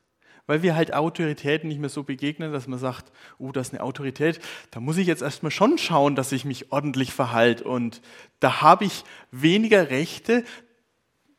Weil 0.48 0.62
wir 0.64 0.76
halt 0.76 0.94
Autoritäten 0.94 1.70
nicht 1.70 1.80
mehr 1.80 1.90
so 1.90 2.04
begegnen, 2.04 2.52
dass 2.52 2.68
man 2.68 2.78
sagt, 2.78 3.12
oh, 3.38 3.52
das 3.52 3.68
ist 3.68 3.74
eine 3.74 3.84
Autorität, 3.84 4.40
da 4.72 4.82
muss 4.82 4.98
ich 4.98 5.08
jetzt 5.08 5.22
erstmal 5.22 5.52
schon 5.52 5.78
schauen, 5.78 6.16
dass 6.16 6.34
ich 6.34 6.44
mich 6.44 6.72
ordentlich 6.72 7.14
verhalte. 7.14 7.64
Und 7.64 8.02
da 8.42 8.62
habe 8.62 8.84
ich 8.84 9.06
weniger 9.32 9.90
Rechte, 9.90 10.44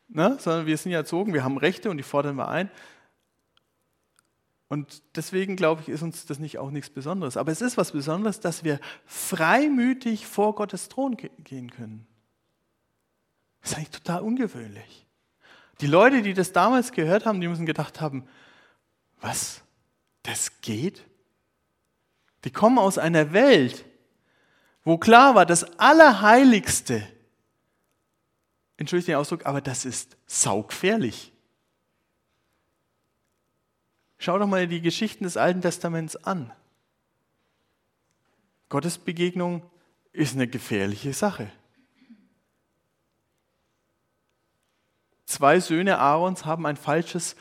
ne? 0.09 0.37
sondern 0.41 0.67
wir 0.67 0.77
sind 0.79 0.93
ja 0.93 0.99
erzogen, 0.99 1.35
wir 1.35 1.45
haben 1.45 1.59
Rechte 1.59 1.91
und 1.91 1.99
die 1.99 2.03
fordern 2.03 2.37
wir 2.37 2.49
ein. 2.49 2.71
Und 4.69 5.03
deswegen 5.17 5.57
glaube 5.57 5.83
ich, 5.83 5.89
ist 5.89 6.03
uns 6.03 6.25
das 6.25 6.39
nicht 6.39 6.59
auch 6.59 6.71
nichts 6.71 6.89
Besonderes. 6.89 7.37
Aber 7.37 7.53
es 7.53 7.61
ist 7.61 7.77
was 7.77 7.93
Besonderes, 7.93 8.41
dass 8.41 8.65
wir 8.65 8.81
freimütig 9.05 10.27
vor 10.27 10.55
Gottes 10.55 10.89
Thron 10.89 11.17
gehen 11.17 11.71
können. 11.71 12.07
Das 13.61 13.73
ist 13.73 13.77
eigentlich 13.77 13.91
total 13.91 14.23
ungewöhnlich. 14.23 15.07
Die 15.81 15.87
Leute, 15.87 16.23
die 16.23 16.35
das 16.35 16.53
damals 16.53 16.93
gehört 16.93 17.27
haben, 17.27 17.41
die 17.41 17.49
müssen 17.49 17.67
gedacht 17.67 18.01
haben, 18.01 18.27
was? 19.21 19.63
Das 20.23 20.61
geht? 20.61 21.05
Die 22.45 22.51
kommen 22.51 22.79
aus 22.79 22.99
einer 22.99 23.33
Welt, 23.33 23.85
wo 24.85 24.99
klar 24.99 25.35
war, 25.35 25.47
das 25.47 25.79
Allerheiligste, 25.79 27.07
entschuldigt 28.77 29.09
den 29.09 29.17
Ausdruck, 29.17 29.45
aber 29.47 29.61
das 29.61 29.85
ist 29.85 30.17
saugfährlich. 30.27 31.33
Schau 34.19 34.39
doch 34.39 34.47
mal 34.47 34.67
die 34.67 34.81
Geschichten 34.81 35.25
des 35.25 35.37
Alten 35.37 35.63
Testaments 35.63 36.17
an. 36.17 36.53
Gottes 38.69 38.99
Begegnung 38.99 39.63
ist 40.13 40.35
eine 40.35 40.47
gefährliche 40.47 41.13
Sache. 41.13 41.51
Zwei 45.31 45.61
Söhne 45.61 46.01
Aarons 46.01 46.45
haben 46.45 46.67
ein 46.67 46.77
falsches 46.77 47.37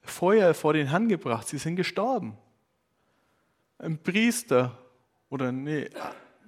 Feuer 0.00 0.54
vor 0.54 0.72
den 0.72 0.86
Herrn 0.86 1.06
gebracht. 1.06 1.46
Sie 1.46 1.58
sind 1.58 1.76
gestorben. 1.76 2.38
Ein 3.76 4.02
Priester 4.02 4.78
oder 5.28 5.52
nee, 5.52 5.90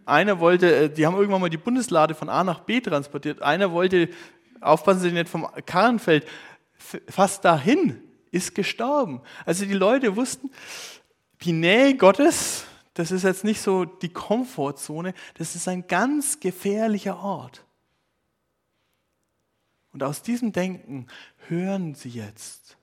einer 0.07 0.41
wollte, 0.41 0.75
äh, 0.75 0.89
die 0.89 1.05
haben 1.05 1.15
irgendwann 1.15 1.43
mal 1.43 1.51
die 1.51 1.59
Bundeslade 1.59 2.15
von 2.15 2.31
A 2.31 2.43
nach 2.43 2.61
B 2.61 2.81
transportiert. 2.81 3.43
Einer 3.43 3.71
wollte, 3.71 4.09
aufpassen 4.63 5.01
Sie 5.01 5.13
nicht 5.13 5.29
vom 5.29 5.47
Karrenfeld, 5.67 6.27
fast 7.07 7.45
dahin, 7.45 8.03
ist 8.31 8.55
gestorben. 8.55 9.21
Also 9.45 9.67
die 9.67 9.75
Leute 9.75 10.17
wussten, 10.17 10.51
die 11.43 11.53
Nähe 11.53 11.99
Gottes, 11.99 12.65
das 12.95 13.11
ist 13.11 13.25
jetzt 13.25 13.45
nicht 13.45 13.61
so 13.61 13.85
die 13.85 14.09
Komfortzone, 14.09 15.13
das 15.35 15.55
ist 15.55 15.69
ein 15.69 15.87
ganz 15.87 16.41
gefährlicher 16.41 17.23
Ort. 17.23 17.68
Und 19.99 20.05
aus 20.05 20.23
diesem 20.23 20.53
Denken 20.53 21.09
hören 21.49 21.97
Sie 21.97 22.11
jetzt, 22.11 22.77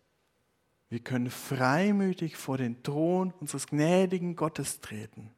wir 0.89 0.99
können 0.99 1.29
freimütig 1.29 2.35
vor 2.35 2.57
den 2.57 2.83
Thron 2.83 3.33
unseres 3.39 3.67
gnädigen 3.67 4.35
Gottes 4.35 4.81
treten, 4.81 5.31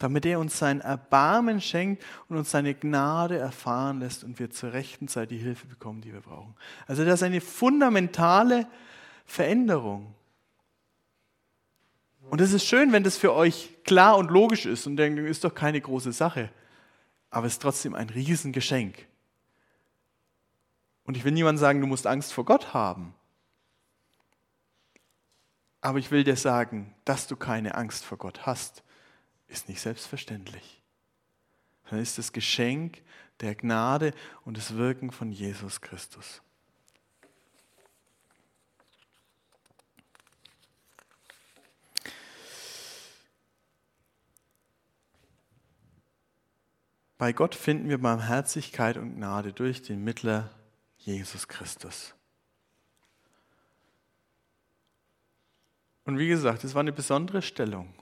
damit 0.00 0.26
er 0.26 0.40
uns 0.40 0.58
sein 0.58 0.80
Erbarmen 0.80 1.60
schenkt 1.60 2.04
und 2.28 2.36
uns 2.36 2.50
seine 2.50 2.74
Gnade 2.74 3.38
erfahren 3.38 4.00
lässt 4.00 4.24
und 4.24 4.40
wir 4.40 4.50
zur 4.50 4.72
rechten 4.72 5.06
Zeit 5.06 5.30
die 5.30 5.38
Hilfe 5.38 5.68
bekommen, 5.68 6.00
die 6.00 6.12
wir 6.12 6.22
brauchen. 6.22 6.56
Also 6.88 7.04
das 7.04 7.20
ist 7.20 7.22
eine 7.22 7.40
fundamentale 7.40 8.66
Veränderung. 9.26 10.12
Und 12.28 12.40
es 12.40 12.52
ist 12.52 12.66
schön, 12.66 12.90
wenn 12.90 13.04
das 13.04 13.16
für 13.16 13.34
euch 13.34 13.70
klar 13.84 14.18
und 14.18 14.32
logisch 14.32 14.66
ist 14.66 14.88
und 14.88 14.96
denkt, 14.96 15.20
ist 15.20 15.44
doch 15.44 15.54
keine 15.54 15.80
große 15.80 16.10
Sache. 16.10 16.50
Aber 17.30 17.46
es 17.46 17.52
ist 17.52 17.62
trotzdem 17.62 17.94
ein 17.94 18.10
Riesengeschenk. 18.10 19.06
Und 21.10 21.16
ich 21.16 21.24
will 21.24 21.32
niemandem 21.32 21.58
sagen, 21.58 21.80
du 21.80 21.88
musst 21.88 22.06
Angst 22.06 22.32
vor 22.32 22.44
Gott 22.44 22.72
haben. 22.72 23.16
Aber 25.80 25.98
ich 25.98 26.12
will 26.12 26.22
dir 26.22 26.36
sagen, 26.36 26.94
dass 27.04 27.26
du 27.26 27.34
keine 27.34 27.74
Angst 27.74 28.04
vor 28.04 28.16
Gott 28.16 28.46
hast, 28.46 28.84
ist 29.48 29.68
nicht 29.68 29.80
selbstverständlich. 29.80 30.80
Dann 31.88 31.98
ist 31.98 32.16
das 32.16 32.32
Geschenk 32.32 33.02
der 33.40 33.56
Gnade 33.56 34.14
und 34.44 34.56
das 34.56 34.76
Wirken 34.76 35.10
von 35.10 35.32
Jesus 35.32 35.80
Christus. 35.80 36.42
Bei 47.18 47.32
Gott 47.32 47.56
finden 47.56 47.88
wir 47.88 47.98
Barmherzigkeit 47.98 48.96
und 48.96 49.16
Gnade 49.16 49.52
durch 49.52 49.82
den 49.82 50.04
Mittler 50.04 50.50
Jesus 51.00 51.48
Christus. 51.48 52.14
Und 56.04 56.18
wie 56.18 56.28
gesagt, 56.28 56.64
es 56.64 56.74
war 56.74 56.80
eine 56.80 56.92
besondere 56.92 57.42
Stellung. 57.42 57.92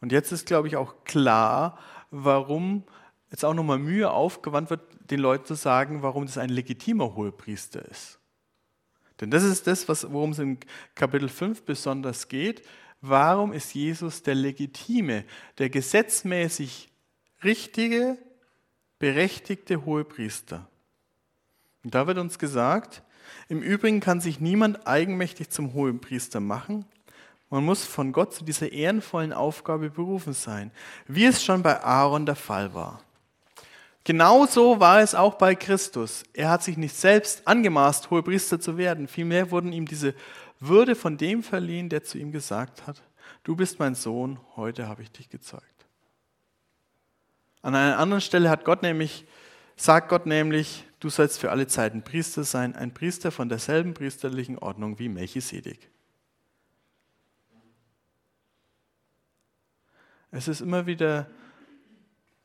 Und 0.00 0.12
jetzt 0.12 0.32
ist, 0.32 0.46
glaube 0.46 0.68
ich, 0.68 0.76
auch 0.76 1.04
klar, 1.04 1.78
warum 2.10 2.84
jetzt 3.30 3.44
auch 3.44 3.54
nochmal 3.54 3.78
Mühe 3.78 4.10
aufgewandt 4.10 4.70
wird, 4.70 4.82
den 5.10 5.20
Leuten 5.20 5.44
zu 5.44 5.54
sagen, 5.54 6.02
warum 6.02 6.26
das 6.26 6.38
ein 6.38 6.50
legitimer 6.50 7.14
Hohepriester 7.14 7.84
ist. 7.86 8.18
Denn 9.20 9.30
das 9.30 9.42
ist 9.42 9.66
das, 9.66 9.88
worum 9.88 10.30
es 10.30 10.38
in 10.38 10.58
Kapitel 10.94 11.28
5 11.28 11.64
besonders 11.64 12.28
geht. 12.28 12.66
Warum 13.00 13.52
ist 13.52 13.74
Jesus 13.74 14.22
der 14.22 14.34
legitime, 14.34 15.24
der 15.58 15.70
gesetzmäßig 15.70 16.90
richtige, 17.42 18.18
berechtigte 18.98 19.84
Hohepriester? 19.84 20.68
Und 21.84 21.94
da 21.94 22.06
wird 22.06 22.18
uns 22.18 22.38
gesagt, 22.38 23.02
im 23.48 23.62
Übrigen 23.62 24.00
kann 24.00 24.20
sich 24.20 24.40
niemand 24.40 24.86
eigenmächtig 24.86 25.50
zum 25.50 25.74
Hohepriester 25.74 26.40
machen. 26.40 26.86
Man 27.50 27.64
muss 27.64 27.84
von 27.84 28.12
Gott 28.12 28.34
zu 28.34 28.44
dieser 28.44 28.72
ehrenvollen 28.72 29.32
Aufgabe 29.32 29.90
berufen 29.90 30.32
sein, 30.32 30.72
wie 31.06 31.26
es 31.26 31.44
schon 31.44 31.62
bei 31.62 31.82
Aaron 31.82 32.26
der 32.26 32.36
Fall 32.36 32.74
war. 32.74 33.00
Genauso 34.02 34.80
war 34.80 35.00
es 35.00 35.14
auch 35.14 35.34
bei 35.34 35.54
Christus. 35.54 36.24
Er 36.34 36.50
hat 36.50 36.62
sich 36.62 36.76
nicht 36.76 36.94
selbst 36.94 37.46
angemaßt, 37.46 38.10
Hohepriester 38.10 38.60
zu 38.60 38.76
werden. 38.76 39.08
Vielmehr 39.08 39.50
wurden 39.50 39.72
ihm 39.72 39.86
diese 39.86 40.14
Würde 40.60 40.94
von 40.94 41.16
dem 41.16 41.42
verliehen, 41.42 41.88
der 41.88 42.04
zu 42.04 42.18
ihm 42.18 42.32
gesagt 42.32 42.86
hat, 42.86 43.02
du 43.44 43.56
bist 43.56 43.78
mein 43.78 43.94
Sohn, 43.94 44.38
heute 44.56 44.88
habe 44.88 45.02
ich 45.02 45.10
dich 45.10 45.28
gezeugt. 45.28 45.64
An 47.62 47.74
einer 47.74 47.98
anderen 47.98 48.20
Stelle 48.20 48.50
hat 48.50 48.64
Gott 48.64 48.82
nämlich, 48.82 49.24
sagt 49.76 50.10
Gott 50.10 50.26
nämlich, 50.26 50.84
Du 51.04 51.10
sollst 51.10 51.38
für 51.38 51.50
alle 51.50 51.66
Zeiten 51.66 52.00
Priester 52.00 52.44
sein, 52.44 52.74
ein 52.74 52.94
Priester 52.94 53.30
von 53.30 53.50
derselben 53.50 53.92
priesterlichen 53.92 54.58
Ordnung 54.58 54.98
wie 54.98 55.10
Melchisedek. 55.10 55.90
Es 60.30 60.48
ist 60.48 60.62
immer 60.62 60.86
wieder, 60.86 61.28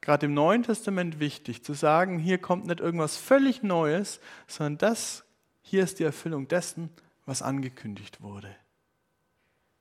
gerade 0.01 0.25
im 0.25 0.33
Neuen 0.33 0.63
Testament, 0.63 1.21
wichtig 1.21 1.63
zu 1.63 1.71
sagen, 1.71 2.19
hier 2.19 2.37
kommt 2.37 2.65
nicht 2.65 2.81
irgendwas 2.81 3.15
völlig 3.15 3.63
Neues, 3.63 4.19
sondern 4.45 4.77
das, 4.79 5.23
hier 5.61 5.81
ist 5.81 5.99
die 5.99 6.03
Erfüllung 6.03 6.49
dessen, 6.49 6.89
was 7.25 7.41
angekündigt 7.41 8.19
wurde. 8.19 8.53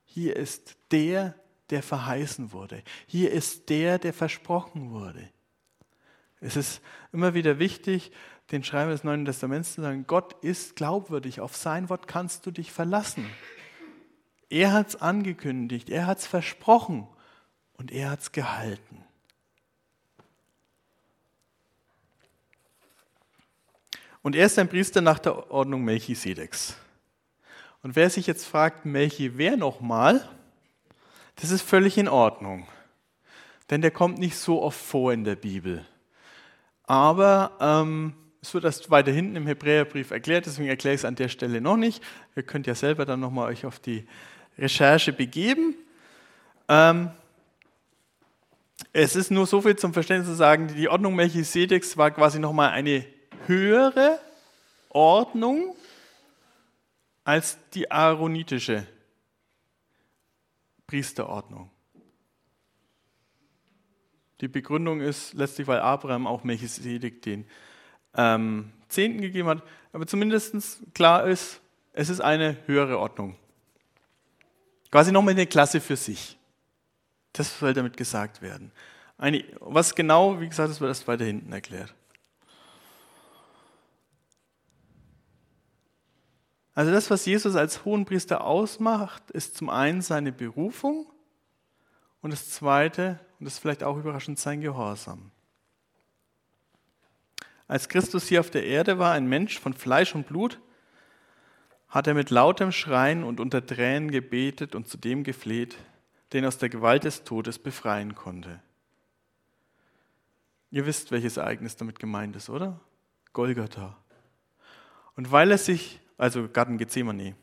Hier 0.04 0.36
ist 0.36 0.76
der, 0.92 1.34
der 1.70 1.82
verheißen 1.82 2.52
wurde. 2.52 2.84
Hier 3.08 3.32
ist 3.32 3.70
der, 3.70 3.98
der 3.98 4.12
versprochen 4.12 4.92
wurde. 4.92 5.28
Es 6.40 6.56
ist 6.56 6.80
immer 7.12 7.34
wieder 7.34 7.58
wichtig, 7.58 8.12
den 8.50 8.64
Schreiber 8.64 8.92
des 8.92 9.04
Neuen 9.04 9.24
Testaments 9.24 9.74
zu 9.74 9.82
sagen, 9.82 10.06
Gott 10.06 10.32
ist 10.42 10.76
glaubwürdig, 10.76 11.40
auf 11.40 11.56
sein 11.56 11.88
Wort 11.88 12.08
kannst 12.08 12.46
du 12.46 12.50
dich 12.50 12.72
verlassen. 12.72 13.26
Er 14.48 14.72
hat 14.72 14.88
es 14.88 14.96
angekündigt, 14.96 15.90
er 15.90 16.06
hat 16.06 16.18
es 16.18 16.26
versprochen 16.26 17.06
und 17.74 17.92
er 17.92 18.10
hat 18.10 18.20
es 18.20 18.32
gehalten. 18.32 19.04
Und 24.22 24.34
er 24.34 24.46
ist 24.46 24.58
ein 24.58 24.68
Priester 24.68 25.00
nach 25.00 25.18
der 25.18 25.50
Ordnung 25.50 25.84
Melchisedeks. 25.84 26.76
Und 27.82 27.96
wer 27.96 28.10
sich 28.10 28.26
jetzt 28.26 28.46
fragt, 28.46 28.84
Melchi, 28.84 29.38
wer 29.38 29.56
nochmal? 29.56 30.28
Das 31.36 31.50
ist 31.50 31.62
völlig 31.62 31.96
in 31.98 32.08
Ordnung. 32.08 32.66
Denn 33.70 33.80
der 33.80 33.90
kommt 33.90 34.18
nicht 34.18 34.36
so 34.36 34.62
oft 34.62 34.80
vor 34.80 35.12
in 35.12 35.24
der 35.24 35.36
Bibel. 35.36 35.86
Aber 36.84 37.52
ähm, 37.60 38.14
es 38.40 38.54
wird 38.54 38.64
erst 38.64 38.90
weiter 38.90 39.10
hinten 39.10 39.36
im 39.36 39.46
Hebräerbrief 39.46 40.10
erklärt, 40.10 40.46
deswegen 40.46 40.68
erkläre 40.68 40.94
ich 40.94 41.00
es 41.00 41.04
an 41.04 41.16
der 41.16 41.28
Stelle 41.28 41.60
noch 41.60 41.76
nicht. 41.76 42.02
Ihr 42.36 42.42
könnt 42.42 42.66
ja 42.66 42.74
selber 42.74 43.04
dann 43.04 43.20
nochmal 43.20 43.50
euch 43.50 43.66
auf 43.66 43.80
die 43.80 44.06
Recherche 44.56 45.12
begeben. 45.12 45.74
Ähm, 46.68 47.10
es 48.92 49.16
ist 49.16 49.30
nur 49.30 49.46
so 49.46 49.60
viel 49.60 49.76
zum 49.76 49.92
Verständnis 49.92 50.28
zu 50.28 50.36
sagen, 50.36 50.68
die 50.68 50.88
Ordnung 50.88 51.16
Melchisedeks 51.16 51.96
war 51.96 52.10
quasi 52.10 52.38
nochmal 52.38 52.70
eine 52.70 53.04
höhere 53.46 54.18
Ordnung 54.88 55.74
als 57.24 57.58
die 57.74 57.90
aaronitische 57.90 58.86
Priesterordnung. 60.86 61.70
Die 64.40 64.48
Begründung 64.48 65.00
ist 65.00 65.34
letztlich, 65.34 65.66
weil 65.66 65.80
Abraham 65.80 66.26
auch 66.26 66.44
Melchisedek 66.44 67.22
den 67.22 67.44
ähm, 68.14 68.72
Zehnten 68.88 69.20
gegeben 69.20 69.48
hat, 69.48 69.62
aber 69.92 70.06
zumindest 70.06 70.54
klar 70.94 71.26
ist, 71.26 71.60
es 71.92 72.08
ist 72.08 72.20
eine 72.20 72.56
höhere 72.66 72.98
Ordnung. 72.98 73.36
Quasi 74.90 75.12
nochmal 75.12 75.32
eine 75.32 75.46
Klasse 75.46 75.80
für 75.80 75.96
sich. 75.96 76.38
Das 77.32 77.58
soll 77.58 77.74
damit 77.74 77.96
gesagt 77.96 78.40
werden. 78.40 78.72
Eine, 79.18 79.44
was 79.60 79.94
genau, 79.94 80.40
wie 80.40 80.48
gesagt, 80.48 80.70
das 80.70 80.80
wird 80.80 80.88
erst 80.88 81.08
weiter 81.08 81.24
hinten 81.24 81.52
erklärt. 81.52 81.94
Also 86.74 86.92
das, 86.92 87.10
was 87.10 87.26
Jesus 87.26 87.56
als 87.56 87.84
Hohenpriester 87.84 88.44
ausmacht, 88.44 89.32
ist 89.32 89.56
zum 89.56 89.68
einen 89.68 90.00
seine 90.00 90.30
Berufung 90.30 91.06
und 92.20 92.32
das 92.32 92.50
zweite, 92.50 93.18
und 93.40 93.46
das 93.46 93.54
ist 93.54 93.58
vielleicht 93.58 93.82
auch 93.82 93.96
überraschend, 93.96 94.38
sein 94.38 94.60
Gehorsam. 94.60 95.32
Als 97.68 97.90
Christus 97.90 98.26
hier 98.26 98.40
auf 98.40 98.50
der 98.50 98.64
Erde 98.64 98.98
war, 98.98 99.12
ein 99.12 99.28
Mensch 99.28 99.60
von 99.60 99.74
Fleisch 99.74 100.14
und 100.14 100.26
Blut, 100.26 100.58
hat 101.88 102.06
er 102.06 102.14
mit 102.14 102.30
lautem 102.30 102.72
Schreien 102.72 103.22
und 103.22 103.40
unter 103.40 103.64
Tränen 103.64 104.10
gebetet 104.10 104.74
und 104.74 104.88
zu 104.88 104.96
dem 104.96 105.22
gefleht, 105.22 105.76
den 106.32 106.44
aus 106.44 106.58
der 106.58 106.70
Gewalt 106.70 107.04
des 107.04 107.24
Todes 107.24 107.58
befreien 107.58 108.14
konnte. 108.14 108.60
Ihr 110.70 110.86
wisst, 110.86 111.10
welches 111.12 111.36
Ereignis 111.36 111.76
damit 111.76 111.98
gemeint 111.98 112.36
ist, 112.36 112.50
oder? 112.50 112.80
Golgatha. 113.32 113.96
Und 115.16 115.30
weil 115.30 115.50
er 115.50 115.58
sich, 115.58 116.00
also 116.16 116.48
Garten 116.48 116.78
Gethsemane, 116.78 117.34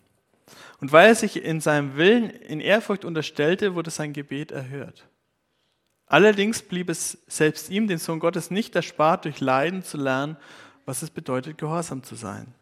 und 0.80 0.92
weil 0.92 1.08
er 1.08 1.16
sich 1.16 1.44
in 1.44 1.60
seinem 1.60 1.98
Willen 1.98 2.30
in 2.30 2.60
Ehrfurcht 2.60 3.06
unterstellte, 3.06 3.74
wurde 3.74 3.90
sein 3.90 4.14
Gebet 4.14 4.52
erhört. 4.52 5.08
Allerdings 6.08 6.62
blieb 6.62 6.90
es 6.90 7.18
selbst 7.28 7.70
ihm, 7.70 7.88
den 7.88 7.98
Sohn 7.98 8.20
Gottes, 8.20 8.52
nicht 8.52 8.76
erspart, 8.76 9.26
durch 9.26 9.40
Leiden 9.40 9.84
zu 9.84 9.98
lernen, 9.98 10.38
was 10.86 11.02
es 11.02 11.10
bedeutet, 11.10 11.58
gehorsam 11.58 12.04
zu 12.04 12.16
sein. 12.16 12.54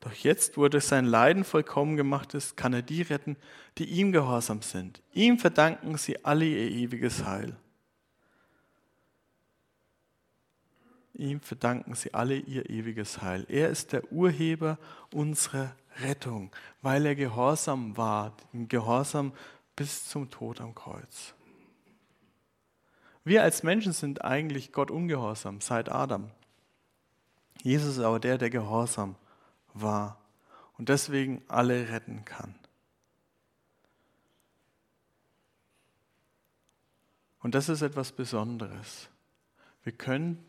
Doch 0.00 0.12
jetzt, 0.12 0.56
wo 0.56 0.64
er 0.64 0.70
durch 0.70 0.84
sein 0.84 1.06
Leiden 1.06 1.44
vollkommen 1.44 1.96
gemacht 1.96 2.34
ist, 2.34 2.56
kann 2.56 2.74
er 2.74 2.82
die 2.82 3.02
retten, 3.02 3.36
die 3.78 3.86
ihm 3.86 4.12
gehorsam 4.12 4.60
sind. 4.62 5.00
Ihm 5.12 5.38
verdanken 5.38 5.96
sie 5.96 6.24
alle 6.24 6.44
ihr 6.44 6.70
ewiges 6.70 7.24
Heil. 7.24 7.56
Ihm 11.14 11.40
verdanken 11.40 11.94
sie 11.94 12.12
alle 12.12 12.36
ihr 12.36 12.68
ewiges 12.68 13.22
Heil. 13.22 13.46
Er 13.48 13.70
ist 13.70 13.92
der 13.92 14.12
Urheber 14.12 14.78
unserer 15.12 15.74
Rettung, 16.02 16.50
weil 16.82 17.06
er 17.06 17.14
gehorsam 17.14 17.96
war, 17.96 18.36
gehorsam 18.52 19.32
bis 19.76 20.08
zum 20.08 20.28
Tod 20.28 20.60
am 20.60 20.74
Kreuz. 20.74 21.34
Wir 23.24 23.42
als 23.42 23.62
Menschen 23.62 23.92
sind 23.94 24.22
eigentlich 24.22 24.72
Gott 24.72 24.90
ungehorsam 24.90 25.62
seit 25.62 25.88
Adam. 25.88 26.30
Jesus 27.62 27.96
ist 27.96 28.04
aber 28.04 28.20
der, 28.20 28.36
der 28.36 28.50
gehorsam 28.50 29.16
war 29.72 30.20
und 30.76 30.90
deswegen 30.90 31.42
alle 31.48 31.88
retten 31.88 32.24
kann. 32.26 32.54
Und 37.40 37.54
das 37.54 37.68
ist 37.68 37.82
etwas 37.82 38.12
Besonderes. 38.12 39.08
Wir 39.82 39.92
können 39.92 40.44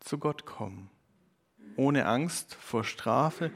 zu 0.00 0.18
Gott 0.18 0.44
kommen, 0.46 0.90
ohne 1.76 2.06
Angst 2.06 2.54
vor 2.54 2.84
Strafe, 2.84 3.52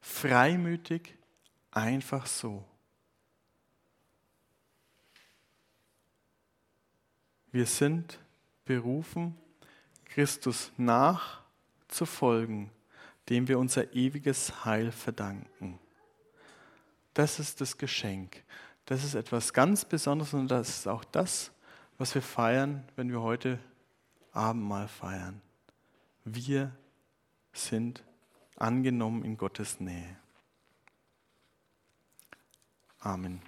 freimütig, 0.00 1.14
einfach 1.70 2.26
so. 2.26 2.64
Wir 7.54 7.66
sind 7.66 8.18
berufen, 8.64 9.38
Christus 10.06 10.72
nachzufolgen, 10.76 12.68
dem 13.28 13.46
wir 13.46 13.60
unser 13.60 13.94
ewiges 13.94 14.64
Heil 14.64 14.90
verdanken. 14.90 15.78
Das 17.14 17.38
ist 17.38 17.60
das 17.60 17.78
Geschenk. 17.78 18.42
Das 18.86 19.04
ist 19.04 19.14
etwas 19.14 19.52
ganz 19.52 19.84
Besonderes 19.84 20.34
und 20.34 20.48
das 20.48 20.68
ist 20.68 20.88
auch 20.88 21.04
das, 21.04 21.52
was 21.96 22.12
wir 22.16 22.22
feiern, 22.22 22.82
wenn 22.96 23.08
wir 23.12 23.22
heute 23.22 23.60
Abendmahl 24.32 24.88
feiern. 24.88 25.40
Wir 26.24 26.72
sind 27.52 28.02
angenommen 28.56 29.24
in 29.24 29.36
Gottes 29.36 29.78
Nähe. 29.78 30.16
Amen. 32.98 33.40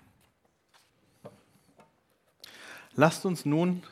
Lasst 2.95 3.27
uns 3.27 3.45
nun 3.45 3.83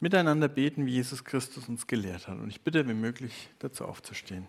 miteinander 0.00 0.48
beten, 0.48 0.86
wie 0.86 0.94
Jesus 0.94 1.24
Christus 1.24 1.68
uns 1.68 1.86
gelehrt 1.86 2.26
hat. 2.26 2.38
Und 2.38 2.48
ich 2.48 2.62
bitte, 2.62 2.88
wenn 2.88 3.00
möglich, 3.00 3.48
dazu 3.58 3.84
aufzustehen. 3.84 4.46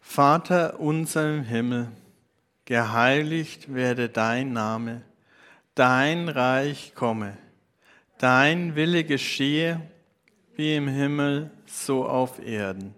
Vater 0.00 0.80
unser 0.80 1.34
im 1.34 1.44
Himmel, 1.44 1.88
geheiligt 2.64 3.72
werde 3.72 4.08
dein 4.08 4.52
Name, 4.52 5.02
dein 5.74 6.28
Reich 6.28 6.94
komme, 6.94 7.36
dein 8.18 8.74
Wille 8.74 9.04
geschehe, 9.04 9.80
wie 10.54 10.74
im 10.74 10.88
Himmel, 10.88 11.50
so 11.66 12.06
auf 12.06 12.44
Erden. 12.44 12.94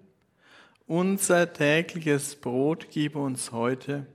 Unser 0.87 1.53
tägliches 1.53 2.37
Brot 2.37 2.88
gib 2.90 3.17
uns 3.17 3.53
heute 3.53 4.07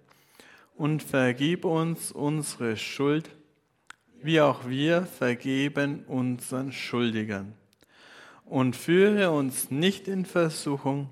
und 0.76 1.02
vergib 1.02 1.66
uns 1.66 2.12
unsere 2.12 2.78
Schuld, 2.78 3.30
wie 4.22 4.42
auch 4.42 4.68
wir 4.68 5.04
vergeben 5.04 6.04
unseren 6.08 6.72
Schuldigern. 6.72 7.54
Und 8.46 8.76
führe 8.76 9.32
uns 9.32 9.72
nicht 9.72 10.08
in 10.08 10.26
Versuchung, 10.26 11.10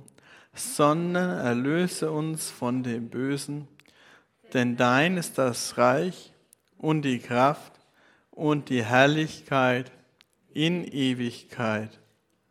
sondern 0.54 1.40
erlöse 1.40 2.12
uns 2.12 2.50
von 2.50 2.84
dem 2.84 3.10
Bösen, 3.10 3.68
denn 4.54 4.78
dein 4.78 5.18
ist 5.18 5.38
das 5.38 5.78
Reich 5.78 6.34
und 6.78 7.04
die 7.04 7.20
Kraft 7.20 7.74
und 8.32 8.70
die 8.70 8.84
Herrlichkeit 8.84 9.92
in 10.54 10.84
Ewigkeit. 10.84 12.00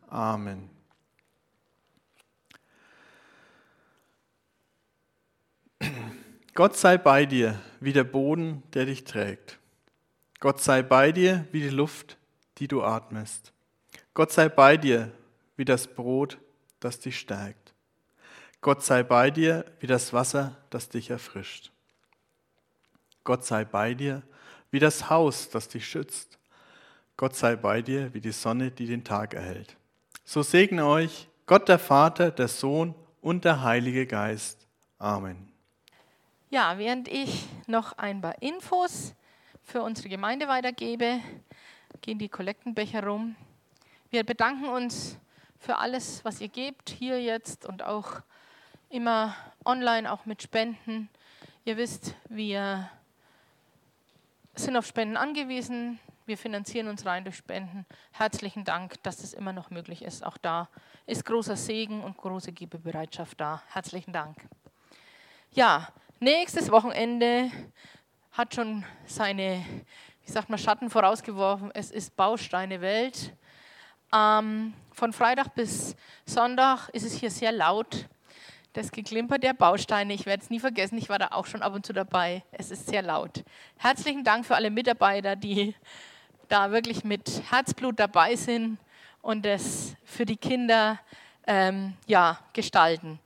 Amen. 0.07 0.69
Gott 6.53 6.75
sei 6.75 6.97
bei 6.97 7.25
dir 7.25 7.59
wie 7.79 7.93
der 7.93 8.03
Boden, 8.03 8.63
der 8.73 8.85
dich 8.85 9.03
trägt. 9.03 9.59
Gott 10.39 10.61
sei 10.61 10.83
bei 10.83 11.11
dir 11.11 11.47
wie 11.51 11.61
die 11.61 11.69
Luft, 11.69 12.17
die 12.57 12.67
du 12.67 12.83
atmest. 12.83 13.51
Gott 14.13 14.31
sei 14.31 14.49
bei 14.49 14.77
dir 14.77 15.11
wie 15.55 15.65
das 15.65 15.87
Brot, 15.87 16.37
das 16.79 16.99
dich 16.99 17.19
stärkt. 17.19 17.73
Gott 18.61 18.83
sei 18.83 19.03
bei 19.03 19.31
dir 19.31 19.65
wie 19.79 19.87
das 19.87 20.13
Wasser, 20.13 20.57
das 20.69 20.89
dich 20.89 21.09
erfrischt. 21.09 21.71
Gott 23.23 23.45
sei 23.45 23.65
bei 23.65 23.93
dir 23.93 24.23
wie 24.71 24.79
das 24.79 25.09
Haus, 25.09 25.49
das 25.49 25.67
dich 25.67 25.87
schützt. 25.87 26.37
Gott 27.15 27.35
sei 27.35 27.55
bei 27.55 27.81
dir 27.81 28.13
wie 28.13 28.21
die 28.21 28.31
Sonne, 28.31 28.69
die 28.69 28.85
den 28.85 29.03
Tag 29.03 29.33
erhält. 29.33 29.75
So 30.23 30.43
segne 30.43 30.85
euch 30.85 31.27
Gott 31.45 31.67
der 31.67 31.79
Vater, 31.79 32.29
der 32.31 32.47
Sohn 32.47 32.93
und 33.21 33.43
der 33.45 33.63
Heilige 33.63 34.05
Geist. 34.05 34.67
Amen. 34.99 35.51
Ja, 36.49 36.77
während 36.77 37.07
ich 37.07 37.47
noch 37.65 37.97
ein 37.97 38.21
paar 38.21 38.41
Infos 38.41 39.13
für 39.67 39.81
unsere 39.83 40.07
Gemeinde 40.07 40.47
weitergebe, 40.47 41.19
gehen 42.01 42.17
die 42.17 42.29
Kollektenbecher 42.29 43.05
rum. 43.05 43.35
Wir 44.09 44.23
bedanken 44.23 44.69
uns 44.69 45.17
für 45.59 45.77
alles, 45.77 46.23
was 46.23 46.39
ihr 46.39 46.47
gebt, 46.47 46.89
hier 46.89 47.21
jetzt 47.21 47.65
und 47.65 47.83
auch 47.83 48.21
immer 48.89 49.35
online, 49.65 50.09
auch 50.09 50.25
mit 50.25 50.41
Spenden. 50.41 51.09
Ihr 51.65 51.75
wisst, 51.75 52.15
wir 52.29 52.89
sind 54.55 54.77
auf 54.77 54.85
Spenden 54.85 55.17
angewiesen. 55.17 55.99
Wir 56.25 56.37
finanzieren 56.37 56.87
uns 56.87 57.05
rein 57.05 57.25
durch 57.25 57.35
Spenden. 57.35 57.85
Herzlichen 58.13 58.63
Dank, 58.63 59.03
dass 59.03 59.17
das 59.17 59.33
immer 59.33 59.51
noch 59.51 59.69
möglich 59.69 60.01
ist. 60.01 60.25
Auch 60.25 60.37
da 60.37 60.69
ist 61.05 61.25
großer 61.25 61.57
Segen 61.57 62.05
und 62.05 62.15
große 62.15 62.53
Gebebereitschaft 62.53 63.41
da. 63.41 63.61
Herzlichen 63.67 64.13
Dank. 64.13 64.37
Ja, 65.51 65.89
nächstes 66.21 66.71
Wochenende 66.71 67.51
hat 68.37 68.53
schon 68.53 68.85
seine, 69.07 69.65
wie 70.23 70.31
sagt 70.31 70.49
man, 70.49 70.59
Schatten 70.59 70.91
vorausgeworfen. 70.91 71.71
Es 71.73 71.89
ist 71.89 72.15
Bausteine 72.15 72.81
Welt. 72.81 73.33
Ähm, 74.13 74.73
von 74.91 75.11
Freitag 75.11 75.55
bis 75.55 75.95
Sonntag 76.23 76.89
ist 76.89 77.03
es 77.03 77.13
hier 77.13 77.31
sehr 77.31 77.51
laut. 77.51 78.07
Das 78.73 78.91
Geklimper 78.91 79.39
der 79.39 79.53
Bausteine, 79.53 80.13
ich 80.13 80.27
werde 80.27 80.43
es 80.43 80.51
nie 80.51 80.59
vergessen, 80.59 80.99
ich 80.99 81.09
war 81.09 81.17
da 81.17 81.29
auch 81.31 81.47
schon 81.47 81.63
ab 81.63 81.73
und 81.73 81.83
zu 81.83 81.93
dabei. 81.93 82.43
Es 82.51 82.69
ist 82.69 82.85
sehr 82.85 83.01
laut. 83.01 83.43
Herzlichen 83.77 84.23
Dank 84.23 84.45
für 84.45 84.55
alle 84.55 84.69
Mitarbeiter, 84.69 85.35
die 85.35 85.73
da 86.47 86.69
wirklich 86.71 87.03
mit 87.03 87.41
Herzblut 87.49 87.99
dabei 87.99 88.35
sind 88.35 88.77
und 89.23 89.47
es 89.47 89.95
für 90.03 90.25
die 90.25 90.37
Kinder 90.37 90.99
ähm, 91.47 91.95
ja, 92.05 92.39
gestalten. 92.53 93.19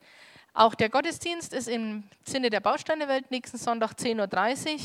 Auch 0.54 0.76
der 0.76 0.90
Gottesdienst 0.90 1.54
ist 1.54 1.70
im 1.70 2.04
Sinne 2.26 2.50
der 2.50 2.60
Bausteinewelt 2.60 3.32
nächsten 3.32 3.58
Sonntag 3.58 3.94
10.30 3.94 4.74
Uhr. 4.74 4.80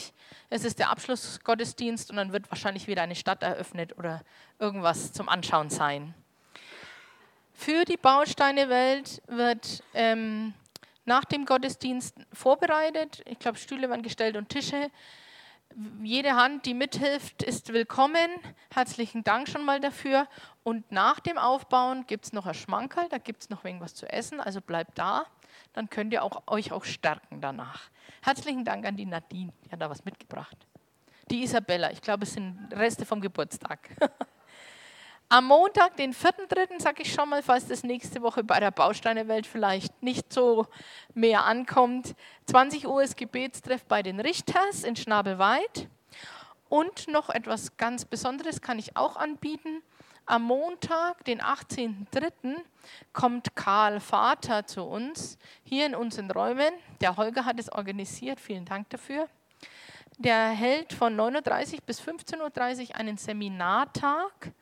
Es 0.49 0.65
ist 0.65 0.79
der 0.79 0.91
Abschlussgottesdienst 0.91 2.11
und 2.11 2.17
dann 2.17 2.33
wird 2.33 2.49
wahrscheinlich 2.51 2.87
wieder 2.87 3.03
eine 3.03 3.17
Stadt 3.17 3.43
eröffnet 3.43 3.99
oder 3.99 4.23
irgendwas 4.61 5.13
zum 5.13 5.29
Anschauen 5.29 5.69
sein. 5.69 6.15
Für 7.53 7.85
die 7.85 7.97
Bausteinewelt 7.97 9.23
wird 9.27 9.83
ähm, 9.95 10.55
nach 11.05 11.25
dem 11.25 11.45
Gottesdienst 11.45 12.15
vorbereitet. 12.33 13.23
Ich 13.27 13.41
glaube, 13.41 13.59
Stühle 13.59 13.89
werden 13.89 14.03
gestellt 14.03 14.37
und 14.37 14.49
Tische. 14.49 14.91
Jede 16.01 16.37
Hand, 16.37 16.65
die 16.65 16.75
mithilft, 16.75 17.43
ist 17.43 17.73
willkommen. 17.73 18.31
Herzlichen 18.73 19.25
Dank 19.25 19.49
schon 19.49 19.65
mal 19.65 19.81
dafür. 19.81 20.29
Und 20.63 20.93
nach 20.93 21.19
dem 21.19 21.39
Aufbauen 21.39 22.07
gibt 22.07 22.27
es 22.27 22.33
noch 22.33 22.47
ein 22.47 22.55
Schmankerl, 22.55 23.09
da 23.09 23.19
gibt 23.19 23.43
es 23.43 23.51
noch 23.51 23.65
irgendwas 23.65 23.95
zu 23.95 24.11
essen, 24.11 24.41
also 24.41 24.61
bleibt 24.61 24.97
da 24.97 25.27
dann 25.77 25.91
könnt 25.91 26.13
ihr 26.13 26.25
auch, 26.25 26.43
euch 26.47 26.73
auch 26.73 26.85
stärken 26.85 27.43
danach. 27.43 27.91
Herzlichen 28.23 28.65
Dank 28.65 28.87
an 28.87 28.97
die 28.97 29.05
Nadine, 29.05 29.53
die 29.65 29.71
hat 29.71 29.81
da 29.81 29.91
was 29.91 30.05
mitgebracht. 30.07 30.57
Die 31.31 31.43
Isabella, 31.43 31.91
ich 31.91 32.01
glaube, 32.01 32.25
es 32.25 32.33
sind 32.33 32.69
Reste 32.73 33.05
vom 33.05 33.21
Geburtstag. 33.21 33.91
Am 35.29 35.45
Montag, 35.47 35.97
den 35.97 36.15
4.3., 36.15 36.81
sage 36.81 37.03
ich 37.03 37.13
schon 37.13 37.29
mal, 37.29 37.43
falls 37.43 37.67
das 37.67 37.83
nächste 37.83 38.23
Woche 38.23 38.43
bei 38.43 38.59
der 38.59 38.71
Bausteinewelt 38.71 39.47
vielleicht 39.47 40.03
nicht 40.03 40.33
so 40.33 40.67
mehr 41.13 41.45
ankommt. 41.45 42.15
20 42.47 42.87
Uhr 42.87 43.03
ist 43.03 43.17
Gebetstreff 43.19 43.85
bei 43.85 44.03
den 44.03 44.21
Richters 44.21 44.83
in 44.83 44.97
Schnabelweid. 44.97 45.89
Und 46.71 47.09
noch 47.09 47.29
etwas 47.29 47.77
ganz 47.77 48.07
Besonderes 48.07 48.63
kann 48.63 48.79
ich 48.79 48.97
auch 48.97 49.17
anbieten. 49.17 49.83
Am 50.29 50.43
Montag, 50.43 51.25
den 51.25 51.41
18.03., 51.41 52.57
kommt 53.13 53.55
Karl 53.55 54.01
Vater 54.01 54.67
zu 54.67 54.83
uns 54.83 55.39
hier 55.63 55.87
in 55.87 55.95
unseren 55.95 56.29
Räumen. 56.33 56.73
Der 57.01 57.17
Holger 57.17 57.45
hat 57.45 57.61
es 57.61 57.71
organisiert, 57.71 58.41
vielen 58.41 58.65
Dank 58.65 58.91
dafür. 58.91 59.29
Der 60.19 60.49
hält 60.49 60.93
von 60.93 61.17
9.30 61.17 61.75
Uhr 61.75 61.81
bis 61.87 62.01
15.30 62.01 62.89
Uhr 62.89 62.97
einen 62.97 63.17
Seminartag, 63.19 64.53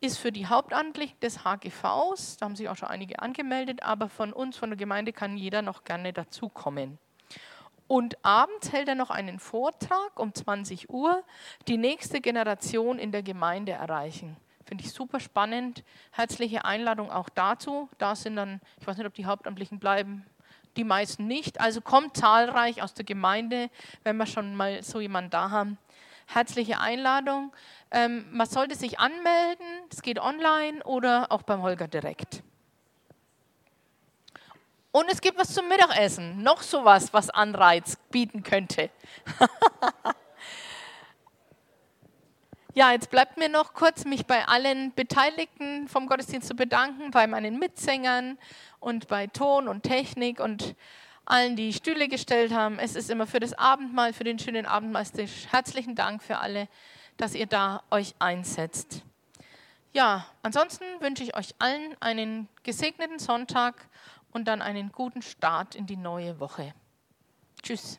ist 0.00 0.18
für 0.18 0.32
die 0.32 0.46
Hauptamtlichen 0.46 1.20
des 1.20 1.44
HGVs, 1.44 2.38
da 2.38 2.46
haben 2.46 2.56
sich 2.56 2.68
auch 2.68 2.76
schon 2.76 2.88
einige 2.88 3.20
angemeldet, 3.20 3.84
aber 3.84 4.08
von 4.08 4.32
uns, 4.32 4.56
von 4.56 4.70
der 4.70 4.76
Gemeinde, 4.76 5.12
kann 5.12 5.36
jeder 5.36 5.62
noch 5.62 5.84
gerne 5.84 6.12
dazukommen. 6.12 6.98
Und 7.86 8.24
abends 8.24 8.72
hält 8.72 8.88
er 8.88 8.96
noch 8.96 9.10
einen 9.10 9.38
Vortrag 9.38 10.18
um 10.18 10.34
20 10.34 10.90
Uhr, 10.90 11.22
die 11.68 11.76
nächste 11.76 12.20
Generation 12.20 12.98
in 12.98 13.12
der 13.12 13.22
Gemeinde 13.22 13.72
erreichen. 13.72 14.36
Finde 14.66 14.84
ich 14.84 14.92
super 14.92 15.20
spannend. 15.20 15.82
Herzliche 16.12 16.64
Einladung 16.64 17.10
auch 17.10 17.28
dazu. 17.28 17.88
Da 17.98 18.14
sind 18.14 18.36
dann, 18.36 18.60
ich 18.80 18.86
weiß 18.86 18.96
nicht, 18.96 19.06
ob 19.06 19.14
die 19.14 19.26
Hauptamtlichen 19.26 19.78
bleiben, 19.78 20.24
die 20.76 20.84
meisten 20.84 21.26
nicht. 21.26 21.60
Also 21.60 21.80
kommt 21.80 22.16
zahlreich 22.16 22.82
aus 22.82 22.94
der 22.94 23.04
Gemeinde, 23.04 23.70
wenn 24.04 24.16
wir 24.16 24.26
schon 24.26 24.54
mal 24.54 24.82
so 24.82 25.00
jemanden 25.00 25.30
da 25.30 25.50
haben. 25.50 25.78
Herzliche 26.26 26.78
Einladung. 26.78 27.52
Ähm, 27.90 28.26
man 28.30 28.46
sollte 28.46 28.76
sich 28.76 29.00
anmelden, 29.00 29.66
es 29.90 30.02
geht 30.02 30.20
online 30.20 30.84
oder 30.84 31.32
auch 31.32 31.42
beim 31.42 31.62
Holger 31.62 31.88
direkt. 31.88 32.42
Und 34.92 35.08
es 35.10 35.20
gibt 35.20 35.38
was 35.38 35.54
zum 35.54 35.68
Mittagessen, 35.68 36.42
noch 36.42 36.62
sowas, 36.62 37.12
was 37.12 37.30
Anreiz 37.30 37.96
bieten 38.10 38.42
könnte. 38.42 38.90
Ja, 42.74 42.92
jetzt 42.92 43.10
bleibt 43.10 43.36
mir 43.36 43.48
noch 43.48 43.74
kurz, 43.74 44.04
mich 44.04 44.26
bei 44.26 44.46
allen 44.46 44.94
Beteiligten 44.94 45.88
vom 45.88 46.06
Gottesdienst 46.06 46.46
zu 46.46 46.54
bedanken, 46.54 47.10
bei 47.10 47.26
meinen 47.26 47.58
Mitsängern 47.58 48.38
und 48.78 49.08
bei 49.08 49.26
Ton 49.26 49.66
und 49.66 49.82
Technik 49.82 50.38
und 50.38 50.76
allen, 51.24 51.56
die 51.56 51.72
Stühle 51.72 52.06
gestellt 52.06 52.52
haben. 52.52 52.78
Es 52.78 52.94
ist 52.94 53.10
immer 53.10 53.26
für 53.26 53.40
das 53.40 53.54
Abendmahl, 53.54 54.12
für 54.12 54.22
den 54.22 54.38
schönen 54.38 54.66
Abendmahlstisch. 54.66 55.48
Herzlichen 55.50 55.96
Dank 55.96 56.22
für 56.22 56.38
alle, 56.38 56.68
dass 57.16 57.34
ihr 57.34 57.46
da 57.46 57.82
euch 57.90 58.14
einsetzt. 58.20 59.02
Ja, 59.92 60.26
ansonsten 60.44 60.84
wünsche 61.00 61.24
ich 61.24 61.36
euch 61.36 61.54
allen 61.58 61.96
einen 61.98 62.48
gesegneten 62.62 63.18
Sonntag 63.18 63.88
und 64.30 64.46
dann 64.46 64.62
einen 64.62 64.92
guten 64.92 65.22
Start 65.22 65.74
in 65.74 65.86
die 65.86 65.96
neue 65.96 66.38
Woche. 66.38 66.72
Tschüss. 67.62 67.98